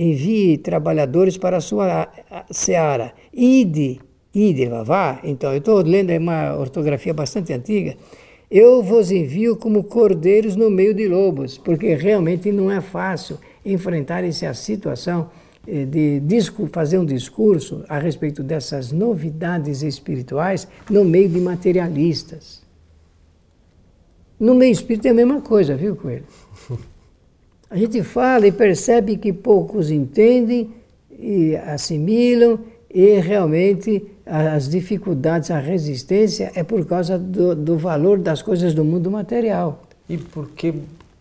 envie 0.00 0.56
trabalhadores 0.56 1.36
para 1.36 1.58
a 1.58 1.60
sua 1.60 2.08
seara. 2.50 3.12
Ide, 3.34 4.00
ide, 4.34 4.66
vá. 4.82 5.20
Então, 5.22 5.52
eu 5.52 5.58
estou 5.58 5.82
lendo 5.82 6.10
uma 6.16 6.56
ortografia 6.56 7.12
bastante 7.12 7.52
antiga. 7.52 7.96
Eu 8.50 8.82
vos 8.82 9.10
envio 9.10 9.56
como 9.56 9.84
cordeiros 9.84 10.56
no 10.56 10.70
meio 10.70 10.94
de 10.94 11.06
lobos, 11.06 11.58
porque 11.58 11.94
realmente 11.94 12.50
não 12.50 12.70
é 12.70 12.80
fácil 12.80 13.38
enfrentar 13.64 14.24
essa 14.24 14.54
situação 14.54 15.30
eh, 15.68 15.84
de 15.84 16.22
fazer 16.72 16.98
um 16.98 17.04
discurso 17.04 17.84
a 17.86 17.98
respeito 17.98 18.42
dessas 18.42 18.90
novidades 18.90 19.82
espirituais 19.82 20.66
no 20.88 21.04
meio 21.04 21.28
de 21.28 21.40
materialistas. 21.40 22.62
No 24.38 24.54
meio 24.54 24.72
espírita 24.72 25.08
é 25.08 25.10
a 25.10 25.14
mesma 25.14 25.42
coisa, 25.42 25.76
viu, 25.76 25.94
Coelho? 25.94 26.24
A 27.70 27.76
gente 27.76 28.02
fala 28.02 28.48
e 28.48 28.52
percebe 28.52 29.16
que 29.16 29.32
poucos 29.32 29.92
entendem 29.92 30.70
e 31.16 31.54
assimilam 31.54 32.58
e 32.92 33.20
realmente 33.20 34.04
as 34.26 34.68
dificuldades, 34.68 35.52
a 35.52 35.58
resistência 35.58 36.50
é 36.56 36.64
por 36.64 36.84
causa 36.84 37.16
do, 37.16 37.54
do 37.54 37.78
valor 37.78 38.18
das 38.18 38.42
coisas 38.42 38.74
do 38.74 38.84
mundo 38.84 39.08
material. 39.08 39.82
E 40.08 40.18
porque 40.18 40.74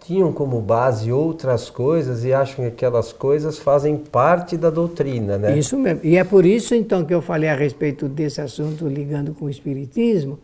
tinham 0.03 0.33
como 0.33 0.59
base 0.59 1.11
outras 1.11 1.69
coisas 1.69 2.25
e 2.25 2.33
acham 2.33 2.65
que 2.65 2.71
aquelas 2.71 3.13
coisas 3.13 3.59
fazem 3.59 3.95
parte 3.95 4.57
da 4.57 4.71
doutrina, 4.71 5.37
né? 5.37 5.55
Isso 5.55 5.77
mesmo. 5.77 5.99
E 6.03 6.17
é 6.17 6.23
por 6.23 6.47
isso 6.47 6.73
então 6.73 7.05
que 7.05 7.13
eu 7.13 7.21
falei 7.21 7.47
a 7.47 7.55
respeito 7.55 8.07
desse 8.07 8.41
assunto 8.41 8.87
ligando 8.87 9.35
com 9.35 9.45
o 9.45 9.49
espiritismo, 9.51 10.39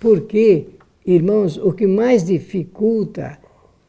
porque, 0.00 0.66
irmãos, 1.04 1.58
o 1.58 1.72
que 1.72 1.86
mais 1.86 2.24
dificulta 2.24 3.38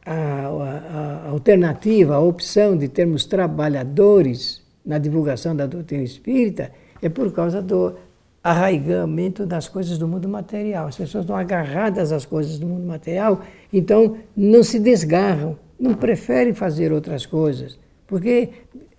a, 0.04 0.12
a, 0.14 1.26
a 1.26 1.30
alternativa, 1.30 2.14
a 2.14 2.20
opção 2.20 2.76
de 2.76 2.88
termos 2.88 3.24
trabalhadores 3.24 4.62
na 4.84 4.98
divulgação 4.98 5.56
da 5.56 5.66
doutrina 5.66 6.02
espírita 6.02 6.70
é 7.00 7.08
por 7.08 7.32
causa 7.32 7.62
do 7.62 7.94
arraigamento 8.42 9.46
das 9.46 9.68
coisas 9.68 9.96
do 9.96 10.06
mundo 10.06 10.28
material. 10.28 10.86
As 10.86 10.96
pessoas 10.96 11.24
estão 11.24 11.36
agarradas 11.36 12.12
às 12.12 12.26
coisas 12.26 12.58
do 12.58 12.66
mundo 12.66 12.86
material, 12.86 13.40
então 13.72 14.18
não 14.36 14.62
se 14.62 14.78
desgarram, 14.78 15.58
não 15.80 15.94
preferem 15.94 16.52
fazer 16.52 16.92
outras 16.92 17.24
coisas, 17.24 17.78
porque 18.06 18.50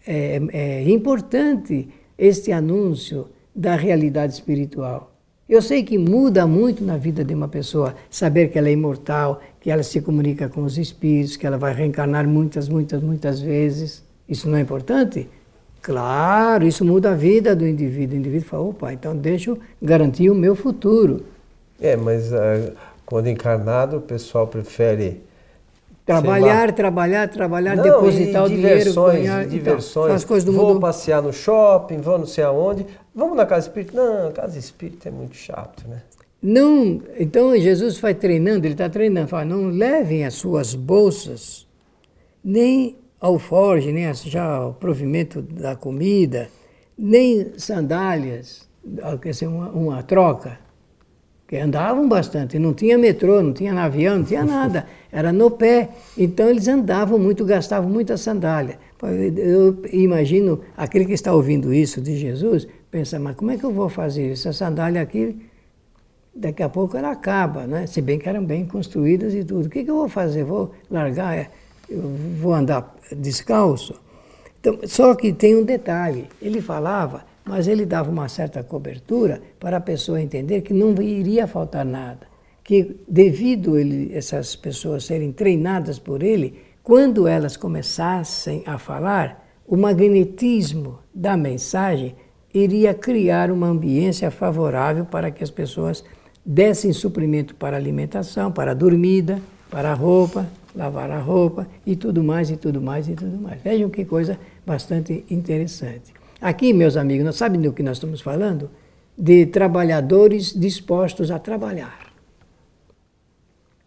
é, 0.05 0.41
é 0.51 0.89
importante 0.89 1.87
este 2.17 2.51
anúncio 2.51 3.29
da 3.55 3.75
realidade 3.75 4.33
espiritual. 4.33 5.14
Eu 5.47 5.61
sei 5.61 5.83
que 5.83 5.95
muda 5.95 6.47
muito 6.47 6.83
na 6.83 6.97
vida 6.97 7.23
de 7.23 7.31
uma 7.31 7.47
pessoa 7.47 7.95
saber 8.09 8.49
que 8.49 8.57
ela 8.57 8.67
é 8.67 8.71
imortal, 8.71 9.39
que 9.61 9.69
ela 9.69 9.83
se 9.83 10.01
comunica 10.01 10.49
com 10.49 10.63
os 10.63 10.75
espíritos, 10.79 11.37
que 11.37 11.45
ela 11.45 11.55
vai 11.57 11.71
reencarnar 11.71 12.27
muitas, 12.27 12.67
muitas, 12.67 12.99
muitas 12.99 13.39
vezes. 13.39 14.03
Isso 14.27 14.49
não 14.49 14.57
é 14.57 14.61
importante? 14.61 15.29
Claro, 15.83 16.65
isso 16.65 16.83
muda 16.83 17.11
a 17.11 17.15
vida 17.15 17.55
do 17.55 17.67
indivíduo. 17.67 18.15
O 18.15 18.19
indivíduo 18.19 18.47
fala, 18.47 18.63
opa, 18.63 18.91
então 18.91 19.15
deixa 19.15 19.51
eu 19.51 19.59
garantir 19.79 20.31
o 20.31 20.35
meu 20.35 20.55
futuro. 20.55 21.23
É, 21.79 21.95
mas 21.95 22.31
uh, 22.31 22.73
quando 23.05 23.27
encarnado, 23.27 23.97
o 23.97 24.01
pessoal 24.01 24.47
prefere 24.47 25.21
Trabalhar, 26.05 26.71
trabalhar, 26.71 27.27
trabalhar, 27.27 27.75
não, 27.75 27.83
depositar 27.83 28.43
o 28.45 28.49
dinheiro, 28.49 28.93
ganhar, 28.93 29.47
diversões. 29.47 30.05
Então, 30.05 30.15
as 30.15 30.23
coisas 30.23 30.45
do 30.45 30.51
vou 30.51 30.67
mundo... 30.67 30.79
passear 30.79 31.21
no 31.21 31.33
shopping, 31.33 31.97
vou 31.97 32.19
não 32.19 32.27
sei 32.27 32.43
aonde. 32.43 32.85
Vamos 33.13 33.35
na 33.35 33.45
casa 33.45 33.67
espírita? 33.67 33.93
Não, 33.93 34.31
casa 34.31 34.59
espírita 34.59 35.09
é 35.09 35.11
muito 35.11 35.35
chato, 35.35 35.87
né? 35.87 36.03
Não, 36.39 37.01
então 37.17 37.57
Jesus 37.57 37.97
vai 37.97 38.13
treinando, 38.13 38.67
ele 38.67 38.75
está 38.75 38.87
treinando, 38.87 39.27
fala, 39.27 39.45
não 39.45 39.69
levem 39.69 40.25
as 40.25 40.35
suas 40.35 40.75
bolsas, 40.75 41.65
nem 42.43 42.97
alforge, 43.19 43.91
nem 43.91 44.13
já 44.13 44.67
o 44.67 44.73
provimento 44.73 45.41
da 45.41 45.75
comida, 45.75 46.49
nem 46.95 47.57
sandálias, 47.57 48.69
quer 49.23 49.31
dizer, 49.31 49.47
uma, 49.47 49.69
uma 49.69 50.03
troca, 50.03 50.59
que 51.47 51.57
andavam 51.57 52.07
bastante, 52.07 52.59
não 52.59 52.75
tinha 52.75 52.97
metrô, 52.97 53.41
não 53.41 53.53
tinha 53.53 53.73
avião, 53.81 54.19
não 54.19 54.25
tinha 54.25 54.45
nada, 54.45 54.85
era 55.15 55.31
no 55.31 55.49
pé. 55.49 55.91
Então 56.17 56.49
eles 56.49 56.67
andavam 56.67 57.17
muito, 57.17 57.45
gastavam 57.45 57.89
muita 57.89 58.17
sandália. 58.17 58.77
Eu 59.37 59.81
imagino 59.93 60.59
aquele 60.75 61.05
que 61.05 61.13
está 61.13 61.33
ouvindo 61.33 61.73
isso 61.73 62.01
de 62.01 62.17
Jesus, 62.17 62.67
pensa, 62.91 63.17
mas 63.17 63.35
como 63.35 63.51
é 63.51 63.57
que 63.57 63.63
eu 63.63 63.71
vou 63.71 63.87
fazer 63.87 64.33
isso? 64.33 64.49
Essa 64.49 64.65
sandália 64.65 65.01
aqui 65.01 65.37
daqui 66.35 66.61
a 66.61 66.67
pouco 66.67 66.97
ela 66.97 67.11
acaba, 67.11 67.65
né? 67.65 67.87
se 67.87 68.01
bem 68.01 68.19
que 68.19 68.27
eram 68.27 68.43
bem 68.43 68.65
construídas 68.65 69.33
e 69.33 69.45
tudo. 69.45 69.67
O 69.67 69.69
que, 69.69 69.85
que 69.85 69.89
eu 69.89 69.95
vou 69.95 70.09
fazer? 70.09 70.43
Vou 70.43 70.73
largar, 70.91 71.37
é, 71.37 71.49
vou 72.37 72.53
andar 72.53 72.93
descalço? 73.15 73.95
Então, 74.59 74.79
só 74.83 75.15
que 75.15 75.31
tem 75.31 75.55
um 75.55 75.63
detalhe, 75.63 76.27
ele 76.41 76.59
falava, 76.59 77.23
mas 77.45 77.69
ele 77.69 77.85
dava 77.85 78.11
uma 78.11 78.27
certa 78.27 78.63
cobertura 78.63 79.41
para 79.59 79.77
a 79.77 79.81
pessoa 79.81 80.21
entender 80.21 80.61
que 80.61 80.73
não 80.73 80.99
iria 81.01 81.47
faltar 81.47 81.85
nada, 81.85 82.27
que 82.65 82.97
devido 83.07 83.77
ele, 83.77 84.11
essas 84.11 84.55
pessoas 84.55 85.05
serem 85.05 85.31
treinadas 85.31 85.99
por 85.99 86.23
ele, 86.23 86.59
quando 86.81 87.27
elas 87.27 87.55
começassem 87.55 88.63
a 88.65 88.79
falar, 88.79 89.47
o 89.67 89.77
magnetismo 89.77 90.97
da 91.13 91.37
mensagem 91.37 92.15
iria 92.51 92.91
criar 92.93 93.51
uma 93.51 93.67
ambiência 93.67 94.31
favorável 94.31 95.05
para 95.05 95.29
que 95.29 95.43
as 95.43 95.51
pessoas 95.51 96.03
dessem 96.43 96.91
suprimento 96.91 97.53
para 97.53 97.77
alimentação, 97.77 98.51
para 98.51 98.71
a 98.71 98.75
dormida, 98.75 99.39
para 99.69 99.91
a 99.91 99.93
roupa, 99.93 100.47
lavar 100.75 101.11
a 101.11 101.19
roupa 101.19 101.67
e 101.85 101.95
tudo 101.95 102.23
mais, 102.23 102.49
e 102.49 102.57
tudo 102.57 102.81
mais, 102.81 103.07
e 103.07 103.13
tudo 103.13 103.37
mais. 103.37 103.61
Vejam 103.61 103.89
que 103.91 104.03
coisa 104.05 104.39
bastante 104.65 105.23
interessante. 105.29 106.11
Aqui, 106.41 106.73
meus 106.73 106.97
amigos, 106.97 107.25
nós 107.25 107.35
sabem 107.35 107.61
do 107.61 107.71
que 107.73 107.83
nós 107.83 107.97
estamos 107.97 108.21
falando? 108.21 108.71
De 109.15 109.45
trabalhadores 109.45 110.51
dispostos 110.51 111.29
a 111.29 111.37
trabalhar. 111.37 112.04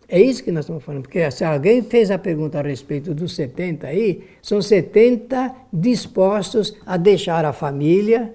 É 0.08 0.18
isso 0.18 0.42
que 0.42 0.50
nós 0.50 0.64
estamos 0.64 0.82
falando, 0.82 1.02
porque 1.02 1.30
se 1.30 1.44
alguém 1.44 1.82
fez 1.82 2.10
a 2.10 2.16
pergunta 2.16 2.58
a 2.58 2.62
respeito 2.62 3.12
dos 3.12 3.34
70 3.34 3.86
aí, 3.86 4.26
são 4.40 4.62
70 4.62 5.54
dispostos 5.70 6.74
a 6.86 6.96
deixar 6.96 7.44
a 7.44 7.52
família, 7.52 8.34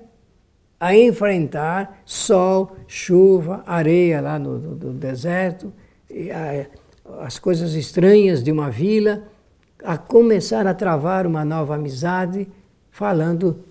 a 0.80 0.96
enfrentar 0.96 2.04
sol, 2.06 2.76
chuva, 2.86 3.64
areia 3.66 4.22
lá 4.22 4.38
no, 4.38 4.60
no, 4.60 4.94
deserto, 4.94 5.74
a, 6.32 7.26
as 7.26 7.40
coisas 7.40 7.74
estranhas 7.74 8.44
de 8.44 8.52
uma 8.52 8.70
vila, 8.70 9.24
a 9.84 9.98
começar 9.98 10.68
a 10.68 10.76
travar 10.76 11.26
uma 11.26 11.44
nova 11.44 11.74
amizade, 11.74 12.48
falando, 12.92 13.64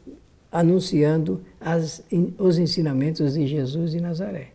anunciando 0.50 1.40
as, 1.60 2.02
os 2.36 2.58
ensinamentos 2.58 3.34
de 3.34 3.46
Jesus 3.46 3.92
de 3.92 4.00
Nazaré. 4.00 4.48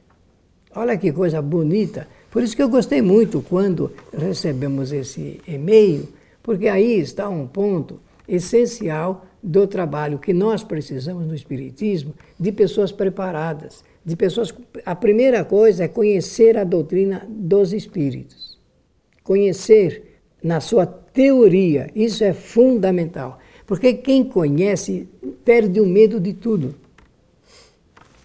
Olha 0.76 0.98
que 0.98 1.14
coisa 1.14 1.42
bonita. 1.42 2.08
Por 2.30 2.44
isso 2.44 2.56
que 2.56 2.62
eu 2.62 2.70
gostei 2.70 3.02
muito 3.02 3.42
quando 3.42 3.92
recebemos 4.16 4.92
esse 4.92 5.40
e-mail, 5.48 6.08
porque 6.44 6.68
aí 6.68 7.00
está 7.00 7.30
um 7.30 7.48
ponto 7.48 8.00
essencial 8.28 9.26
do 9.42 9.66
trabalho 9.66 10.20
que 10.20 10.34
nós 10.34 10.64
precisamos 10.64 11.26
no 11.26 11.34
Espiritismo 11.36 12.14
de 12.40 12.52
pessoas 12.52 12.92
preparadas, 12.92 13.84
de 14.04 14.16
pessoas. 14.16 14.54
A 14.86 14.96
primeira 14.96 15.46
coisa 15.46 15.86
é 15.86 15.88
conhecer 15.88 16.58
a 16.58 16.64
doutrina 16.64 17.26
dos 17.30 17.72
Espíritos, 17.72 18.60
conhecer 19.24 20.20
na 20.44 20.60
sua 20.60 20.86
teoria, 20.86 21.90
isso 21.96 22.24
é 22.24 22.34
fundamental, 22.34 23.40
porque 23.66 23.94
quem 23.94 24.24
conhece 24.24 25.08
perde 25.44 25.80
o 25.80 25.86
medo 25.86 26.20
de 26.20 26.34
tudo, 26.34 26.76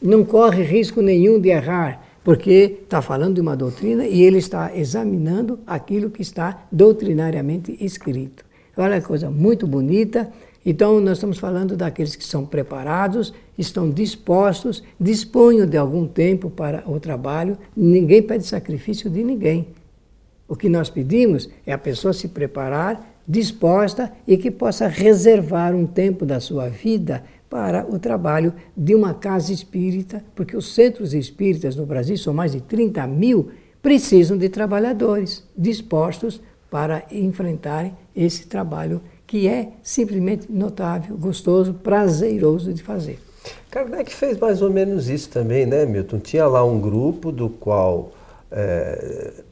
não 0.01 0.25
corre 0.25 0.63
risco 0.63 1.01
nenhum 1.01 1.41
de 1.41 1.49
errar, 1.49 2.02
porque 2.25 2.81
está 2.83 3.03
falando 3.03 3.35
de 3.35 3.41
uma 3.41 3.57
doutrina 3.57 4.07
e 4.07 4.23
ele 4.23 4.39
está 4.39 4.75
examinando 4.77 5.59
aquilo 5.67 6.11
que 6.11 6.23
está 6.23 6.67
doutrinariamente 6.71 7.77
escrito. 7.81 8.45
Olha 8.77 9.01
que 9.01 9.07
coisa 9.07 9.31
muito 9.31 9.67
bonita 9.67 10.31
então, 10.65 11.01
nós 11.01 11.19
estamos 11.19 11.39
falando 11.39 11.77
daqueles 11.77 12.15
que 12.15 12.25
são 12.25 12.47
preparados, 12.47 13.35
estão 13.59 13.91
dispostos, 13.91 14.83
disponham 14.99 15.67
de 15.67 15.77
algum 15.77 16.07
tempo 16.07 16.49
para 16.49 16.89
o 16.89 17.01
trabalho. 17.01 17.59
Ninguém 17.77 18.23
pede 18.23 18.47
sacrifício 18.47 19.11
de 19.11 19.25
ninguém. 19.25 19.69
O 20.47 20.55
que 20.55 20.69
nós 20.69 20.89
pedimos 20.89 21.51
é 21.67 21.73
a 21.73 21.79
pessoa 21.79 22.13
se 22.13 22.29
preparar, 22.29 23.13
disposta 23.27 24.13
e 24.27 24.37
que 24.37 24.51
possa 24.51 24.87
reservar 24.87 25.75
um 25.75 25.87
tempo 25.87 26.25
da 26.25 26.39
sua 26.39 26.69
vida 26.69 27.25
para 27.53 27.85
o 27.87 27.99
trabalho 27.99 28.55
de 28.75 28.95
uma 28.95 29.13
casa 29.13 29.53
espírita, 29.53 30.25
porque 30.35 30.57
os 30.57 30.75
centros 30.75 31.13
espíritas 31.13 31.77
no 31.77 31.85
Brasil 31.85 32.17
são 32.17 32.33
mais 32.33 32.53
de 32.53 32.63
30 32.63 33.07
mil, 33.07 33.51
precisam 33.83 34.39
de 34.39 34.49
trabalhadores 34.49 35.47
dispostos 35.55 36.41
para 36.71 37.05
enfrentarem 37.13 37.95
esse 38.17 38.47
trabalho 38.47 39.03
que 39.27 39.47
é 39.47 39.69
simplesmente 39.83 40.51
notável, 40.51 41.15
gostoso, 41.15 41.75
prazeroso 41.75 42.73
de 42.73 42.83
fazer. 42.83 43.21
Kardec 43.71 44.15
fez 44.15 44.39
mais 44.39 44.63
ou 44.63 44.71
menos 44.71 45.11
isso 45.11 45.29
também, 45.29 45.67
né, 45.67 45.85
Milton? 45.85 46.21
Tinha 46.21 46.47
lá 46.47 46.65
um 46.65 46.81
grupo 46.81 47.31
do 47.31 47.51
qual 47.51 48.13
é, 48.51 49.43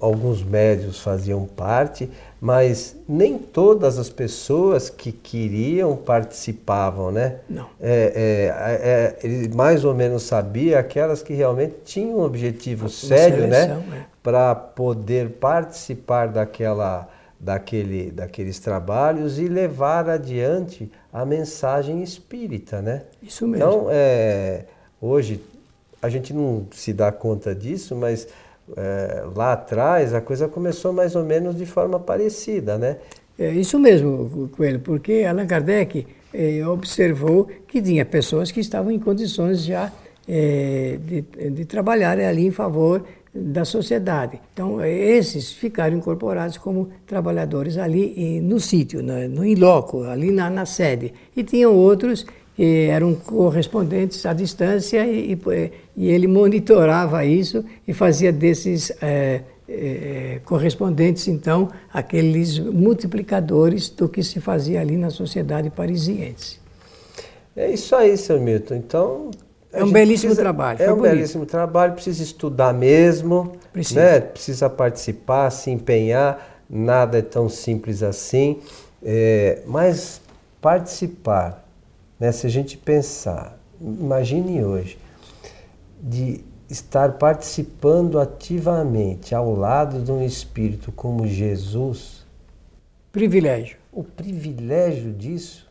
alguns 0.00 0.42
médios 0.42 1.00
faziam 1.00 1.44
parte, 1.44 2.10
mas 2.40 2.96
nem 3.06 3.38
todas 3.38 3.98
as 3.98 4.08
pessoas 4.08 4.88
que 4.88 5.12
queriam 5.12 5.94
participavam, 5.94 7.12
né? 7.12 7.36
Não. 7.48 7.66
É, 7.78 9.18
é, 9.22 9.24
é, 9.24 9.26
ele 9.26 9.54
mais 9.54 9.84
ou 9.84 9.94
menos 9.94 10.22
sabia 10.22 10.78
aquelas 10.78 11.22
que 11.22 11.34
realmente 11.34 11.74
tinham 11.84 12.18
um 12.18 12.22
objetivo 12.22 12.84
Uma 12.84 12.88
sério, 12.88 13.46
né? 13.46 13.62
seleção, 13.62 13.82
né? 13.82 14.06
Para 14.22 14.54
poder 14.54 15.32
participar 15.32 16.28
daquela, 16.28 17.06
daquele, 17.38 18.10
daqueles 18.10 18.58
trabalhos 18.58 19.38
e 19.38 19.46
levar 19.46 20.08
adiante 20.08 20.90
a 21.12 21.26
mensagem 21.26 22.02
espírita, 22.02 22.80
né? 22.80 23.02
Isso 23.22 23.46
mesmo. 23.46 23.66
Então, 23.66 23.86
é, 23.90 24.64
hoje 25.00 25.42
a 26.00 26.08
gente 26.08 26.32
não 26.32 26.66
se 26.72 26.94
dá 26.94 27.12
conta 27.12 27.54
disso, 27.54 27.94
mas 27.94 28.26
é, 28.76 29.24
lá 29.34 29.52
atrás 29.52 30.14
a 30.14 30.20
coisa 30.20 30.48
começou 30.48 30.92
mais 30.92 31.14
ou 31.16 31.24
menos 31.24 31.56
de 31.56 31.66
forma 31.66 31.98
parecida, 31.98 32.78
né? 32.78 32.96
É 33.38 33.50
isso 33.50 33.78
mesmo, 33.78 34.50
Coelho, 34.54 34.80
porque 34.80 35.24
Allan 35.26 35.46
Kardec 35.46 36.06
é, 36.32 36.66
observou 36.66 37.48
que 37.66 37.80
tinha 37.80 38.04
pessoas 38.04 38.50
que 38.50 38.60
estavam 38.60 38.92
em 38.92 38.98
condições 38.98 39.64
já 39.64 39.90
é, 40.28 40.98
de, 41.02 41.22
de 41.50 41.64
trabalhar 41.64 42.18
ali 42.18 42.46
em 42.46 42.50
favor 42.50 43.02
da 43.32 43.64
sociedade. 43.64 44.40
Então, 44.52 44.84
esses 44.84 45.52
ficaram 45.52 45.96
incorporados 45.96 46.58
como 46.58 46.90
trabalhadores 47.06 47.78
ali 47.78 48.40
no 48.40 48.58
sítio, 48.58 49.02
no, 49.02 49.28
no 49.28 49.44
in 49.44 49.54
loco, 49.54 50.02
ali 50.02 50.30
na, 50.32 50.50
na 50.50 50.66
sede. 50.66 51.12
E 51.36 51.42
tinham 51.42 51.74
outros 51.74 52.26
que 52.60 52.88
eram 52.90 53.14
correspondentes 53.14 54.26
à 54.26 54.34
distância 54.34 55.02
e, 55.06 55.32
e, 55.32 55.72
e 55.96 56.10
ele 56.10 56.26
monitorava 56.26 57.24
isso 57.24 57.64
e 57.88 57.94
fazia 57.94 58.30
desses 58.30 58.92
é, 59.00 59.40
é, 59.66 60.40
correspondentes, 60.44 61.26
então, 61.26 61.70
aqueles 61.90 62.58
multiplicadores 62.58 63.88
do 63.88 64.06
que 64.10 64.22
se 64.22 64.42
fazia 64.42 64.78
ali 64.78 64.98
na 64.98 65.08
sociedade 65.08 65.70
parisiense. 65.70 66.60
É 67.56 67.70
isso 67.70 67.96
aí, 67.96 68.14
seu 68.18 68.38
Milton. 68.38 68.74
Então. 68.74 69.30
É 69.72 69.82
um 69.82 69.90
belíssimo 69.90 70.34
precisa, 70.34 70.42
trabalho. 70.42 70.82
É 70.82 70.92
um 70.92 70.96
bonito. 70.96 71.12
belíssimo 71.14 71.46
trabalho, 71.46 71.94
precisa 71.94 72.22
estudar 72.22 72.74
mesmo, 72.74 73.52
precisa. 73.72 74.02
Né? 74.02 74.20
precisa 74.20 74.68
participar, 74.68 75.48
se 75.48 75.70
empenhar, 75.70 76.60
nada 76.68 77.20
é 77.20 77.22
tão 77.22 77.48
simples 77.48 78.02
assim. 78.02 78.58
É, 79.02 79.60
mas 79.66 80.20
participar 80.60 81.69
né? 82.20 82.30
Se 82.30 82.46
a 82.46 82.50
gente 82.50 82.76
pensar, 82.76 83.58
imagine 83.80 84.62
hoje, 84.62 84.98
de 85.98 86.44
estar 86.68 87.14
participando 87.14 88.20
ativamente 88.20 89.34
ao 89.34 89.54
lado 89.56 90.00
de 90.02 90.12
um 90.12 90.24
espírito 90.24 90.92
como 90.92 91.26
Jesus. 91.26 92.26
Privilégio. 93.10 93.78
O 93.90 94.04
privilégio 94.04 95.12
disso. 95.12 95.68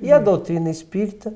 E 0.00 0.12
a 0.12 0.18
doutrina 0.20 0.70
espírita 0.70 1.34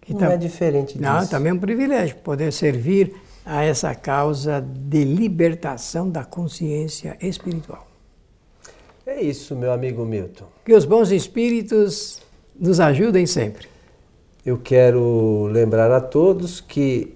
que 0.00 0.14
não 0.14 0.30
é 0.30 0.36
diferente 0.36 0.96
disso. 0.96 1.02
Não, 1.02 1.26
também 1.26 1.50
é 1.50 1.54
um 1.54 1.58
privilégio 1.58 2.16
poder 2.16 2.52
servir 2.52 3.12
a 3.44 3.64
essa 3.64 3.94
causa 3.94 4.60
de 4.60 5.02
libertação 5.02 6.08
da 6.08 6.24
consciência 6.24 7.16
espiritual. 7.20 7.88
É 9.04 9.20
isso, 9.20 9.56
meu 9.56 9.72
amigo 9.72 10.04
Milton. 10.04 10.46
Que 10.64 10.74
os 10.74 10.84
bons 10.84 11.10
espíritos 11.10 12.22
nos 12.58 12.78
ajudem 12.78 13.26
sempre 13.26 13.68
eu 14.48 14.56
quero 14.56 15.46
lembrar 15.52 15.90
a 15.90 16.00
todos 16.00 16.58
que 16.58 17.14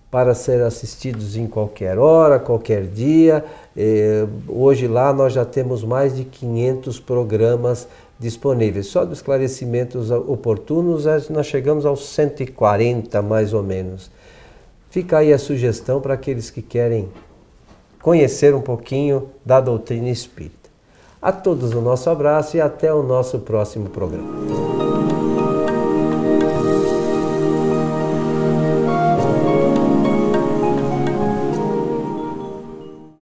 para 0.10 0.34
ser 0.34 0.64
assistidos 0.64 1.38
em 1.38 1.46
qualquer 1.46 2.00
hora, 2.00 2.40
qualquer 2.40 2.88
dia. 2.88 3.46
Eh, 3.78 4.26
hoje 4.48 4.88
lá 4.88 5.14
nós 5.14 5.34
já 5.34 5.46
temos 5.46 5.84
mais 5.84 6.16
de 6.16 6.24
500 6.24 7.00
programas 7.00 7.88
disponíveis. 8.20 8.88
Só 8.88 9.06
dos 9.06 9.20
esclarecimentos 9.20 10.10
oportunos 10.10 11.06
nós 11.30 11.46
chegamos 11.46 11.86
aos 11.86 12.08
140 12.08 13.22
mais 13.22 13.54
ou 13.54 13.62
menos. 13.62 14.10
Fica 14.92 15.20
aí 15.20 15.32
a 15.32 15.40
sugestão 15.40 16.02
para 16.02 16.16
aqueles 16.16 16.50
que 16.50 16.62
querem 16.62 17.08
conhecer 18.02 18.54
um 18.54 18.60
pouquinho 18.60 19.30
da 19.46 19.62
doutrina 19.62 20.10
espírita. 20.10 20.70
A 21.22 21.32
todos 21.32 21.72
o 21.72 21.80
nosso 21.80 22.10
abraço 22.10 22.58
e 22.58 22.62
até 22.62 22.94
o 22.94 23.02
nosso 23.02 23.40
próximo 23.40 23.90
programa. 23.90 25.21